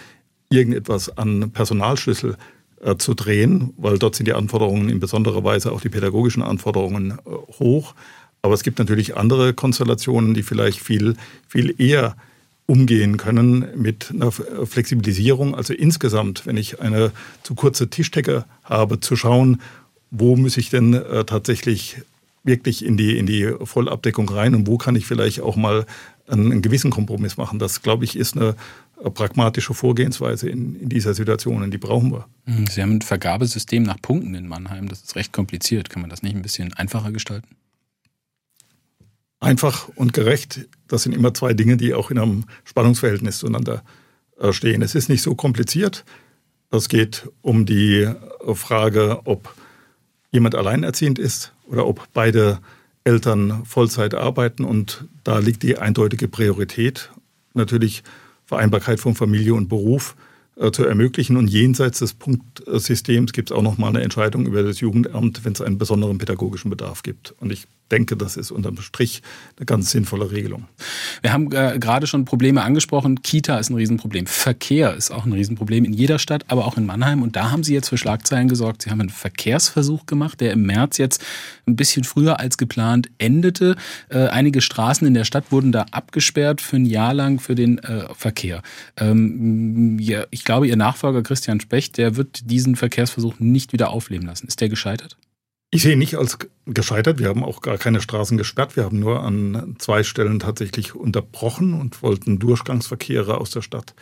[0.50, 2.36] irgendetwas an Personalschlüssel
[2.80, 7.12] äh, zu drehen, weil dort sind die Anforderungen in besonderer Weise auch die pädagogischen Anforderungen
[7.12, 7.94] äh, hoch.
[8.42, 11.16] Aber es gibt natürlich andere Konstellationen, die vielleicht viel,
[11.48, 12.16] viel eher
[12.66, 15.54] umgehen können mit einer Flexibilisierung.
[15.54, 19.60] Also insgesamt, wenn ich eine zu kurze Tischdecke habe, zu schauen,
[20.10, 21.96] wo muss ich denn äh, tatsächlich
[22.44, 25.86] wirklich in die, in die Vollabdeckung rein und wo kann ich vielleicht auch mal
[26.26, 27.58] einen, einen gewissen Kompromiss machen.
[27.58, 28.54] Das, glaube ich, ist eine
[29.02, 32.26] pragmatische Vorgehensweise in, in dieser Situation und die brauchen wir.
[32.46, 34.88] Hm, Sie haben ein Vergabesystem nach Punkten in Mannheim.
[34.88, 35.88] Das ist recht kompliziert.
[35.90, 37.56] Kann man das nicht ein bisschen einfacher gestalten?
[39.40, 43.84] Einfach und gerecht, das sind immer zwei Dinge, die auch in einem Spannungsverhältnis zueinander
[44.38, 44.82] äh, stehen.
[44.82, 46.04] Es ist nicht so kompliziert.
[46.70, 48.12] Es geht um die
[48.54, 49.54] Frage, ob
[50.30, 52.58] jemand alleinerziehend ist oder ob beide
[53.04, 54.64] Eltern Vollzeit arbeiten.
[54.64, 57.10] Und da liegt die eindeutige Priorität.
[57.54, 58.02] Natürlich
[58.48, 60.16] Vereinbarkeit von Familie und Beruf
[60.56, 61.36] äh, zu ermöglichen.
[61.36, 65.52] Und jenseits des Punktsystems gibt es auch noch mal eine Entscheidung über das Jugendamt, wenn
[65.52, 67.34] es einen besonderen pädagogischen Bedarf gibt.
[67.40, 69.22] Und ich denke, das ist unterm Strich
[69.56, 70.66] eine ganz sinnvolle Regelung.
[71.22, 73.22] Wir haben äh, gerade schon Probleme angesprochen.
[73.22, 74.26] Kita ist ein Riesenproblem.
[74.26, 77.22] Verkehr ist auch ein Riesenproblem in jeder Stadt, aber auch in Mannheim.
[77.22, 78.82] Und da haben Sie jetzt für Schlagzeilen gesorgt.
[78.82, 81.24] Sie haben einen Verkehrsversuch gemacht, der im März jetzt
[81.66, 83.76] ein bisschen früher als geplant endete.
[84.08, 87.78] Äh, einige Straßen in der Stadt wurden da abgesperrt für ein Jahr lang für den
[87.78, 88.62] äh, Verkehr.
[88.96, 94.26] Ähm, ja, ich glaube, Ihr Nachfolger Christian Specht, der wird diesen Verkehrsversuch nicht wieder aufleben
[94.26, 94.46] lassen.
[94.46, 95.16] Ist der gescheitert?
[95.70, 97.18] Ich sehe nicht als gescheitert.
[97.18, 98.76] Wir haben auch gar keine Straßen gesperrt.
[98.76, 103.94] Wir haben nur an zwei Stellen tatsächlich unterbrochen und wollten Durchgangsverkehre aus der Stadt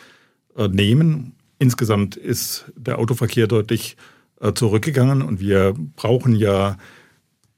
[0.57, 1.35] äh, nehmen.
[1.59, 3.97] Insgesamt ist der Autoverkehr deutlich
[4.41, 6.79] äh, zurückgegangen und wir brauchen ja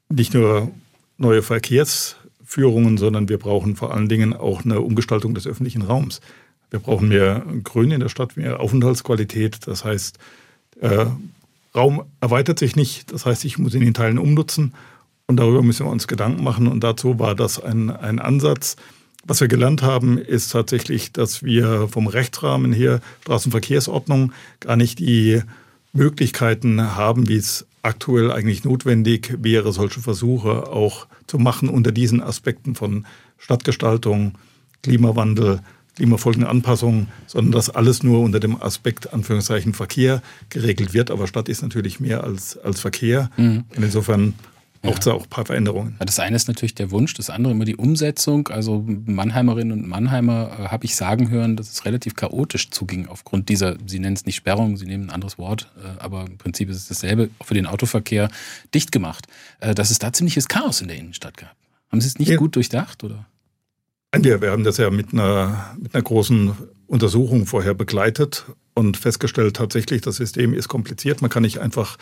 [0.09, 0.71] nicht nur
[1.19, 6.23] neue Verkehrsführungen, sondern wir brauchen vor allen Dingen auch eine Umgestaltung des öffentlichen Raums.
[6.71, 9.67] Wir brauchen mehr Grün in der Stadt, mehr Aufenthaltsqualität.
[9.67, 10.19] Das heißt,
[10.81, 11.07] äh,
[11.75, 13.13] Raum erweitert sich nicht.
[13.13, 14.75] Das heißt, ich muss ihn in Teilen umnutzen
[15.27, 16.67] und darüber müssen wir uns Gedanken machen.
[16.67, 18.77] Und dazu war das ein, ein Ansatz,
[19.27, 25.43] Was wir gelernt haben, ist tatsächlich, dass wir vom Rechtsrahmen her, Straßenverkehrsordnung, gar nicht die
[25.93, 32.23] Möglichkeiten haben, wie es aktuell eigentlich notwendig wäre, solche Versuche auch zu machen unter diesen
[32.23, 34.39] Aspekten von Stadtgestaltung,
[34.83, 35.61] Klimawandel,
[35.99, 41.11] Klimafolgenanpassung, sondern dass alles nur unter dem Aspekt Anführungszeichen Verkehr geregelt wird.
[41.11, 43.31] Aber Stadt ist natürlich mehr als, als Verkehr.
[43.37, 43.65] Mhm.
[43.77, 44.35] Und insofern
[44.81, 45.13] braucht es ja.
[45.15, 45.97] auch ein paar Veränderungen.
[45.99, 48.47] Das eine ist natürlich der Wunsch, das andere immer die Umsetzung.
[48.47, 53.49] Also Mannheimerinnen und Mannheimer äh, habe ich sagen hören, dass es relativ chaotisch zuging aufgrund
[53.49, 56.71] dieser, Sie nennen es nicht Sperrung, Sie nehmen ein anderes Wort, äh, aber im Prinzip
[56.71, 58.31] ist es dasselbe, für den Autoverkehr
[58.73, 59.27] dicht gemacht.
[59.59, 61.57] Äh, dass es da ziemliches Chaos in der Innenstadt gab.
[61.91, 62.37] Haben Sie es nicht ja.
[62.37, 63.27] gut durchdacht, oder?
[64.17, 66.55] Wir, wir haben das ja mit einer, mit einer großen
[66.87, 71.21] Untersuchung vorher begleitet und festgestellt, tatsächlich, das System ist kompliziert.
[71.21, 71.99] Man kann nicht einfach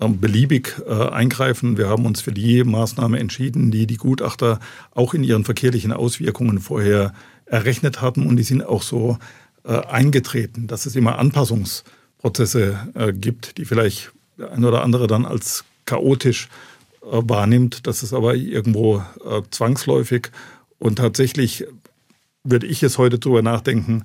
[0.00, 1.76] ähm, beliebig äh, eingreifen.
[1.76, 4.60] Wir haben uns für die Maßnahme entschieden, die die Gutachter
[4.92, 7.12] auch in ihren verkehrlichen Auswirkungen vorher
[7.46, 9.18] errechnet hatten und die sind auch so
[9.64, 15.26] äh, eingetreten, dass es immer Anpassungsprozesse äh, gibt, die vielleicht der eine oder andere dann
[15.26, 16.48] als chaotisch
[17.00, 17.88] wahrnimmt.
[17.88, 19.02] Das ist aber irgendwo
[19.50, 20.30] zwangsläufig
[20.82, 21.64] und tatsächlich
[22.42, 24.02] würde ich es heute darüber nachdenken,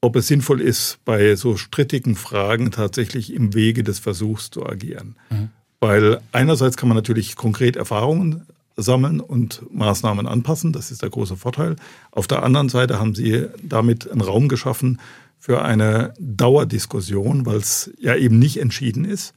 [0.00, 5.14] ob es sinnvoll ist, bei so strittigen Fragen tatsächlich im Wege des Versuchs zu agieren.
[5.30, 5.50] Mhm.
[5.78, 11.36] Weil einerseits kann man natürlich konkret Erfahrungen sammeln und Maßnahmen anpassen, das ist der große
[11.36, 11.76] Vorteil.
[12.10, 14.98] Auf der anderen Seite haben Sie damit einen Raum geschaffen
[15.38, 19.34] für eine Dauerdiskussion, weil es ja eben nicht entschieden ist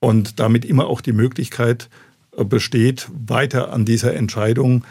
[0.00, 1.88] und damit immer auch die Möglichkeit
[2.36, 4.84] besteht, weiter an dieser Entscheidung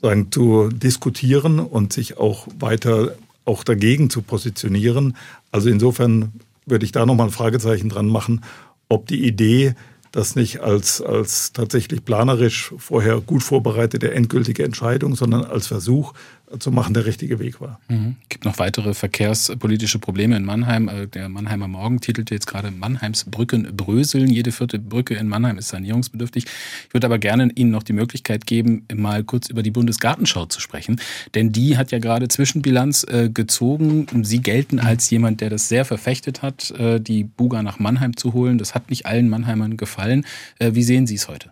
[0.00, 5.16] sagen, zu diskutieren und sich auch weiter auch dagegen zu positionieren.
[5.50, 6.32] Also insofern
[6.66, 8.44] würde ich da nochmal ein Fragezeichen dran machen,
[8.88, 9.74] ob die Idee,
[10.12, 16.14] das nicht als, als tatsächlich planerisch vorher gut vorbereitete endgültige Entscheidung, sondern als Versuch,
[16.58, 17.80] zu machen, der richtige Weg war.
[17.88, 18.16] Mhm.
[18.22, 20.88] Es gibt noch weitere verkehrspolitische Probleme in Mannheim.
[20.88, 24.28] Äh, der Mannheimer Morgen titelte jetzt gerade Mannheims Brücken bröseln.
[24.28, 26.46] Jede vierte Brücke in Mannheim ist sanierungsbedürftig.
[26.86, 30.60] Ich würde aber gerne Ihnen noch die Möglichkeit geben, mal kurz über die Bundesgartenschau zu
[30.60, 31.00] sprechen.
[31.34, 34.06] Denn die hat ja gerade Zwischenbilanz äh, gezogen.
[34.24, 38.32] Sie gelten als jemand, der das sehr verfechtet hat, äh, die Buga nach Mannheim zu
[38.32, 38.58] holen.
[38.58, 40.24] Das hat nicht allen Mannheimern gefallen.
[40.58, 41.50] Wie sehen Sie es heute?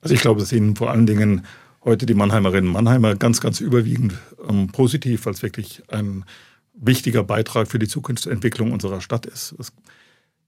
[0.00, 1.42] Also ich glaube, es Ihnen vor allen Dingen
[1.86, 4.14] heute die Mannheimerinnen und Mannheimer ganz, ganz überwiegend
[4.46, 6.24] ähm, positiv, als wirklich ein
[6.74, 9.54] wichtiger Beitrag für die Zukunftsentwicklung unserer Stadt ist.
[9.58, 9.72] Es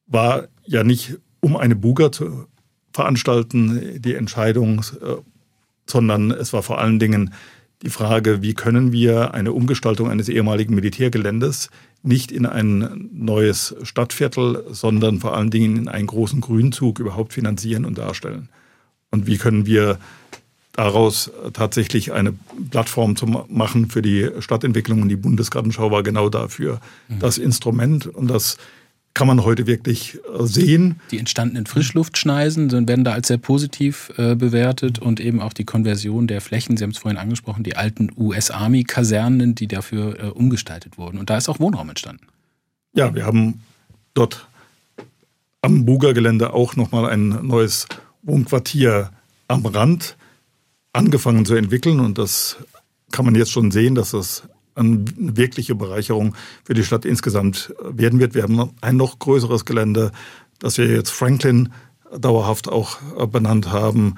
[0.07, 2.46] war ja nicht, um eine Buga zu
[2.92, 5.14] veranstalten, die Entscheidung, äh,
[5.87, 7.33] sondern es war vor allen Dingen
[7.83, 11.70] die Frage, wie können wir eine Umgestaltung eines ehemaligen Militärgeländes
[12.03, 17.85] nicht in ein neues Stadtviertel, sondern vor allen Dingen in einen großen Grünzug überhaupt finanzieren
[17.85, 18.48] und darstellen.
[19.11, 19.98] Und wie können wir
[20.78, 22.32] daraus tatsächlich eine
[22.70, 25.02] Plattform zu machen für die Stadtentwicklung.
[25.02, 27.18] Und die Bundesgartenschau war genau dafür mhm.
[27.18, 28.06] das Instrument.
[28.06, 28.58] Und das
[29.12, 31.00] kann man heute wirklich äh, sehen.
[31.10, 36.28] Die entstandenen Frischluftschneisen werden da als sehr positiv äh, bewertet und eben auch die Konversion
[36.28, 41.18] der Flächen, Sie haben es vorhin angesprochen, die alten US-Army-Kasernen, die dafür äh, umgestaltet wurden.
[41.18, 42.28] Und da ist auch Wohnraum entstanden.
[42.94, 43.62] Ja, wir haben
[44.14, 44.46] dort
[45.60, 47.88] am Buga-Gelände auch nochmal ein neues
[48.22, 49.10] Wohnquartier
[49.48, 50.16] am Rand
[50.92, 52.57] angefangen zu entwickeln und das
[53.11, 54.42] kann man jetzt schon sehen, dass das
[54.74, 58.35] eine wirkliche Bereicherung für die Stadt insgesamt werden wird.
[58.35, 60.12] Wir haben ein noch größeres Gelände,
[60.61, 61.70] das wir jetzt Franklin
[62.16, 62.98] dauerhaft auch
[63.31, 64.16] benannt haben,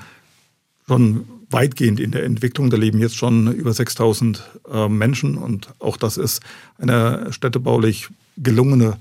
[0.87, 2.70] schon weitgehend in der Entwicklung.
[2.70, 6.40] Da leben jetzt schon über 6000 äh, Menschen und auch das ist
[6.78, 8.96] eine städtebaulich gelungene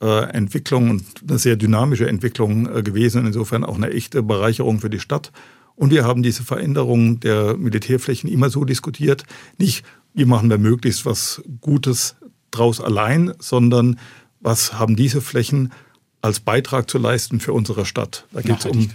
[0.00, 3.26] äh, Entwicklung und eine sehr dynamische Entwicklung äh, gewesen.
[3.26, 5.32] Insofern auch eine echte Bereicherung für die Stadt.
[5.74, 9.24] Und wir haben diese Veränderung der Militärflächen immer so diskutiert,
[9.58, 12.16] nicht, wie machen wir möglichst was Gutes
[12.50, 13.98] draus allein, sondern
[14.40, 15.72] was haben diese Flächen
[16.20, 18.26] als Beitrag zu leisten für unsere Stadt.
[18.32, 18.90] Da geht es um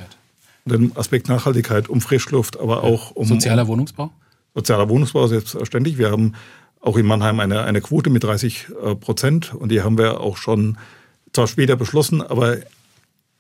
[0.66, 4.12] den Aspekt Nachhaltigkeit, um Frischluft, aber auch um sozialer Wohnungsbau.
[4.54, 5.98] Sozialer Wohnungsbau selbstverständlich.
[5.98, 6.34] Wir haben
[6.82, 10.38] auch in Mannheim eine, eine Quote mit 30 äh, Prozent und die haben wir auch
[10.38, 10.78] schon
[11.34, 12.58] zwar später beschlossen, aber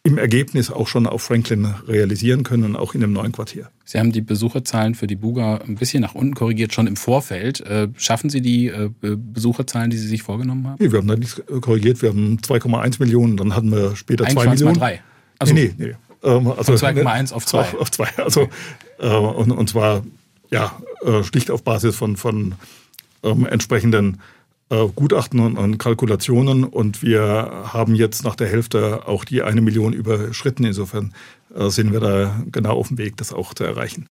[0.08, 3.70] im Ergebnis auch schon auf Franklin realisieren können, auch in dem neuen Quartier.
[3.84, 7.60] Sie haben die Besucherzahlen für die Buga ein bisschen nach unten korrigiert, schon im Vorfeld.
[7.62, 10.78] Äh, schaffen Sie die äh, Besucherzahlen, die Sie sich vorgenommen haben?
[10.80, 12.02] Nee, wir haben da nichts korrigiert.
[12.02, 14.76] Wir haben 2,1 Millionen, dann hatten wir später 2 Millionen.
[14.76, 15.02] 3.
[15.39, 15.96] Also, nee, nee, nee.
[16.24, 17.78] Ähm, also, 2,1 auf 2.
[17.78, 18.08] Auf 2.
[18.18, 18.47] Also,
[18.99, 20.03] äh, und, und zwar
[20.49, 20.80] ja,
[21.24, 22.55] schlicht auf Basis von, von
[23.24, 24.18] ähm, entsprechenden äh,
[24.70, 29.93] Gutachten und, und, Kalkulationen und wir haben jetzt nach der Hälfte auch die eine Million
[29.93, 30.65] überschritten.
[30.65, 31.13] Insofern
[31.55, 34.07] äh, sind wir da genau auf dem Weg, das auch zu erreichen.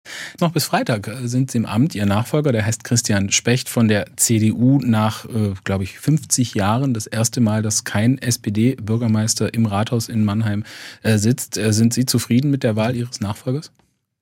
[0.40, 1.94] Noch bis Freitag äh, sind Sie im Amt.
[1.94, 6.94] Ihr Nachfolger, der heißt Christian Specht von der CDU, nach, äh, glaube ich, 50 Jahren
[6.94, 10.64] das erste Mal, dass kein SPD-Bürgermeister im Rathaus in Mannheim
[11.03, 11.57] äh, sitzt.
[11.57, 13.72] Äh, sind Sie zufrieden mit der Wahl Ihres Nachfolgers?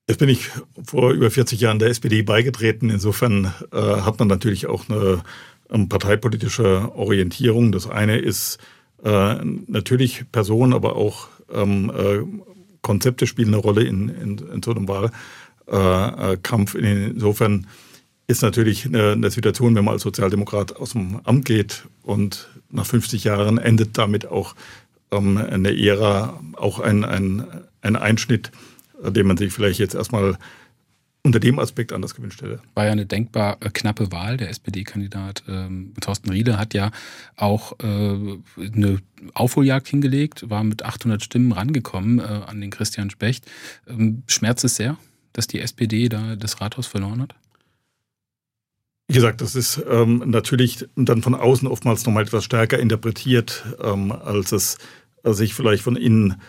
[0.09, 0.49] Jetzt bin ich
[0.85, 2.89] vor über 40 Jahren der SPD beigetreten.
[2.89, 5.23] Insofern äh, hat man natürlich auch eine
[5.71, 7.73] ähm, parteipolitische Orientierung.
[7.73, 8.59] Das eine ist
[9.05, 12.19] äh, natürlich Personen, aber auch ähm, äh,
[12.83, 16.75] Konzepte spielen eine Rolle in, in, in so einem Wahlkampf.
[16.75, 17.67] Insofern
[18.27, 22.87] ist natürlich eine, eine, Situation, wenn man als Sozialdemokrat aus dem Amt geht und nach
[22.87, 24.55] 50 Jahren endet damit auch
[25.11, 27.45] ähm, eine Ära, auch ein, ein,
[27.81, 28.53] ein Einschnitt,
[29.03, 30.39] den man sich vielleicht jetzt erstmal
[31.29, 32.61] unter dem Aspekt anders gewünscht hätte.
[32.75, 34.39] War ja eine denkbar äh, knappe Wahl.
[34.39, 36.91] Der SPD-Kandidat ähm, Thorsten Riede hat ja
[37.37, 39.01] auch äh, eine
[39.35, 43.45] Aufholjagd hingelegt, war mit 800 Stimmen rangekommen äh, an den Christian Specht.
[43.87, 44.97] Ähm, schmerzt es sehr,
[45.35, 47.35] dass die SPD da das Rathaus verloren hat?
[49.07, 54.13] Wie gesagt, das ist ähm, natürlich dann von außen oftmals nochmal etwas stärker interpretiert, ähm,
[54.13, 54.79] als es
[55.25, 56.41] sich vielleicht von innen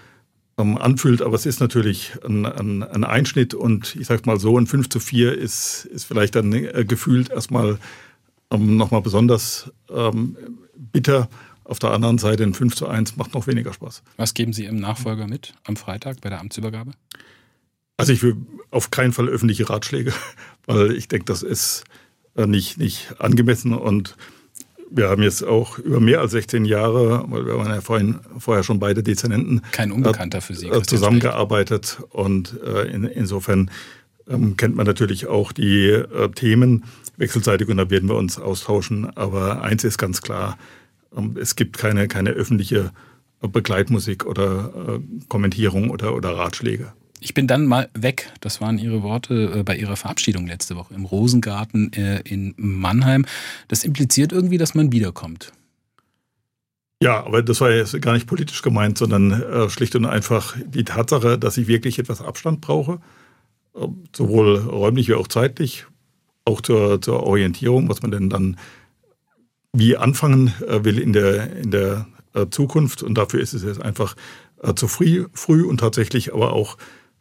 [0.60, 4.58] ähm, anfühlt, aber es ist natürlich ein, ein, ein, Einschnitt und ich sag mal so,
[4.58, 7.80] ein 5 zu 4 ist, ist vielleicht dann äh, gefühlt erstmal
[8.52, 10.38] ähm, nochmal besonders ähm,
[10.76, 11.30] bitter.
[11.64, 14.02] Auf der anderen Seite ein 5 zu 1 macht noch weniger Spaß.
[14.18, 16.92] Was geben Sie Ihrem Nachfolger mit am Freitag bei der Amtsübergabe?
[17.98, 18.38] Also ich will
[18.72, 20.14] auf keinen Fall öffentliche Ratschläge,
[20.66, 21.84] weil ich denke, das ist
[22.36, 24.16] äh, nicht, nicht angemessen und
[24.92, 28.64] wir haben jetzt auch über mehr als 16 Jahre, weil wir waren ja vorhin, vorher
[28.64, 29.62] schon beide Dezernenten.
[29.72, 30.68] Kein Unbekannter für Sie.
[30.68, 33.72] Äh, zusammengearbeitet und äh, in, insofern
[34.28, 36.86] ähm, kennt man natürlich auch die äh, Themen
[37.18, 39.16] wechselseitig und da werden wir uns austauschen.
[39.16, 40.58] Aber eins ist ganz klar,
[41.16, 42.92] ähm, es gibt keine, keine öffentliche
[43.42, 46.94] Begleitmusik oder äh, Kommentierung oder, oder Ratschläge.
[47.22, 48.32] Ich bin dann mal weg.
[48.40, 53.26] Das waren Ihre Worte äh, bei Ihrer Verabschiedung letzte Woche im Rosengarten äh, in Mannheim.
[53.68, 55.52] Das impliziert irgendwie, dass man wiederkommt.
[57.02, 60.84] Ja, aber das war jetzt gar nicht politisch gemeint, sondern äh, schlicht und einfach die
[60.84, 63.00] Tatsache, dass ich wirklich etwas Abstand brauche,
[64.14, 65.86] sowohl räumlich wie auch zeitlich,
[66.44, 68.58] auch zur, zur Orientierung, was man denn dann
[69.72, 72.08] wie anfangen will in der, in der
[72.50, 73.04] Zukunft.
[73.04, 74.16] Und dafür ist es jetzt einfach
[74.76, 76.78] zu früh, früh und tatsächlich aber auch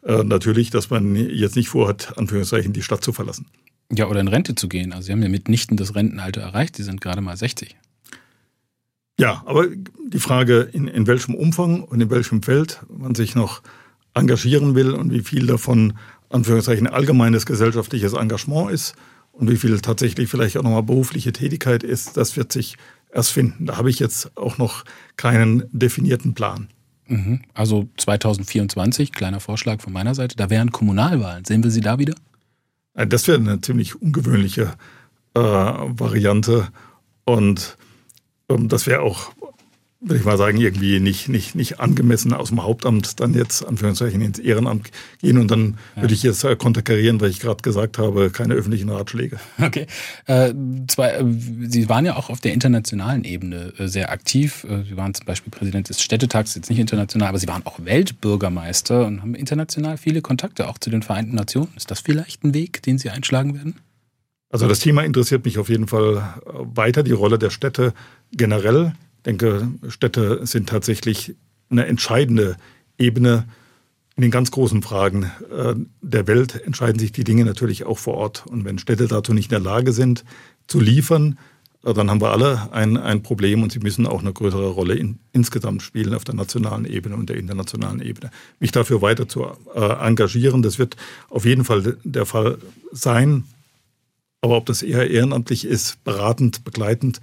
[0.09, 3.47] äh, natürlich, dass man jetzt nicht vorhat, Anführungszeichen, die Stadt zu verlassen.
[3.93, 4.93] Ja, oder in Rente zu gehen.
[4.93, 6.77] Also Sie haben ja mitnichten das Rentenalter erreicht.
[6.77, 7.77] Sie sind gerade mal 60.
[9.21, 13.63] Ja, aber die Frage, in, in welchem Umfang und in welchem Feld man sich noch
[14.15, 15.99] engagieren will und wie viel davon
[16.31, 18.95] Anführungszeichen allgemeines gesellschaftliches Engagement ist
[19.33, 22.77] und wie viel tatsächlich vielleicht auch nochmal berufliche Tätigkeit ist, das wird sich
[23.13, 23.67] erst finden.
[23.67, 24.85] Da habe ich jetzt auch noch
[25.17, 26.69] keinen definierten Plan.
[27.09, 27.41] Mhm.
[27.55, 31.45] Also 2024, kleiner Vorschlag von meiner Seite, da wären Kommunalwahlen.
[31.45, 32.15] Sehen wir sie da wieder?
[32.95, 34.75] Äh, das wäre eine ziemlich ungewöhnliche
[35.35, 36.69] äh, Variante.
[37.25, 37.77] Und
[38.49, 39.33] ähm, das wäre auch
[40.01, 44.21] würde ich mal sagen, irgendwie nicht, nicht, nicht angemessen aus dem Hauptamt dann jetzt Anführungszeichen
[44.21, 44.91] ins Ehrenamt
[45.21, 46.03] gehen und dann ja.
[46.03, 49.39] würde ich jetzt äh, konterkarieren, weil ich gerade gesagt habe, keine öffentlichen Ratschläge.
[49.61, 49.87] Okay.
[50.27, 50.55] Äh,
[50.87, 51.25] zwei, äh,
[51.69, 54.67] Sie waren ja auch auf der internationalen Ebene äh, sehr aktiv.
[54.89, 59.07] Sie waren zum Beispiel Präsident des Städtetags, jetzt nicht international, aber Sie waren auch Weltbürgermeister
[59.07, 61.69] und haben international viele Kontakte auch zu den Vereinten Nationen.
[61.77, 63.75] Ist das vielleicht ein Weg, den Sie einschlagen werden?
[64.51, 67.93] Also das Thema interessiert mich auf jeden Fall weiter, die Rolle der Städte
[68.33, 68.95] generell
[69.27, 71.35] denke, Städte sind tatsächlich
[71.71, 72.57] eine entscheidende
[72.99, 73.45] Ebene
[74.19, 78.15] in den ganz großen Fragen äh, der Welt entscheiden sich die Dinge natürlich auch vor
[78.15, 78.47] Ort.
[78.49, 80.25] Und wenn Städte dazu nicht in der Lage sind,
[80.67, 81.39] zu liefern,
[81.85, 84.95] äh, dann haben wir alle ein, ein Problem und sie müssen auch eine größere Rolle
[84.95, 88.33] in, insgesamt spielen auf der nationalen Ebene und der internationalen Ebene.
[88.59, 90.97] Mich dafür weiter zu äh, engagieren, das wird
[91.31, 92.59] auf jeden Fall der Fall
[92.91, 93.45] sein.
[94.41, 97.21] Aber ob das eher ehrenamtlich ist, beratend, begleitend,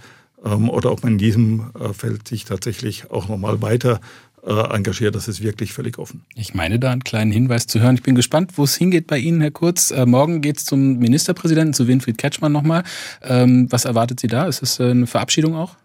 [0.53, 3.99] oder ob man in diesem äh, Feld sich tatsächlich auch nochmal weiter
[4.45, 5.15] äh, engagiert.
[5.15, 6.23] Das ist wirklich völlig offen.
[6.35, 7.95] Ich meine, da einen kleinen Hinweis zu hören.
[7.95, 9.91] Ich bin gespannt, wo es hingeht bei Ihnen, Herr Kurz.
[9.91, 12.83] Äh, morgen geht es zum Ministerpräsidenten, zu Winfried Ketschmann nochmal.
[13.23, 14.45] Ähm, was erwartet Sie da?
[14.45, 15.75] Ist es eine Verabschiedung auch?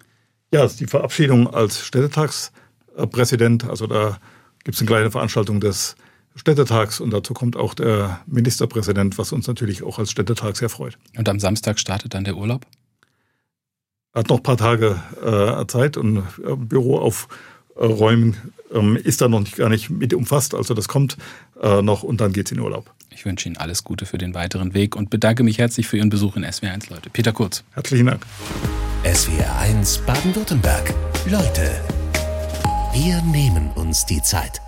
[0.53, 3.65] Ja, es ist die Verabschiedung als Städtetagspräsident.
[3.65, 4.19] Also da
[4.65, 5.97] gibt es eine kleine Veranstaltung des
[6.37, 10.99] Städtetags und dazu kommt auch der Ministerpräsident, was uns natürlich auch als Städtetag sehr freut.
[11.17, 12.67] Und am Samstag startet dann der Urlaub?
[14.15, 17.29] Hat noch ein paar Tage äh, Zeit und äh, Büro auf
[17.77, 18.37] Räumen
[18.73, 20.55] ähm, ist da noch nicht, gar nicht mit umfasst.
[20.55, 21.17] Also das kommt
[21.63, 22.93] äh, noch und dann geht's in Urlaub.
[23.11, 26.11] Ich wünsche Ihnen alles Gute für den weiteren Weg und bedanke mich herzlich für Ihren
[26.11, 27.11] Besuch in SWR1, Leute.
[27.11, 27.65] Peter Kurz.
[27.73, 28.25] Herzlichen Dank.
[29.05, 30.95] SWR1 Baden-Württemberg.
[31.29, 31.81] Leute,
[32.93, 34.61] wir nehmen uns die Zeit.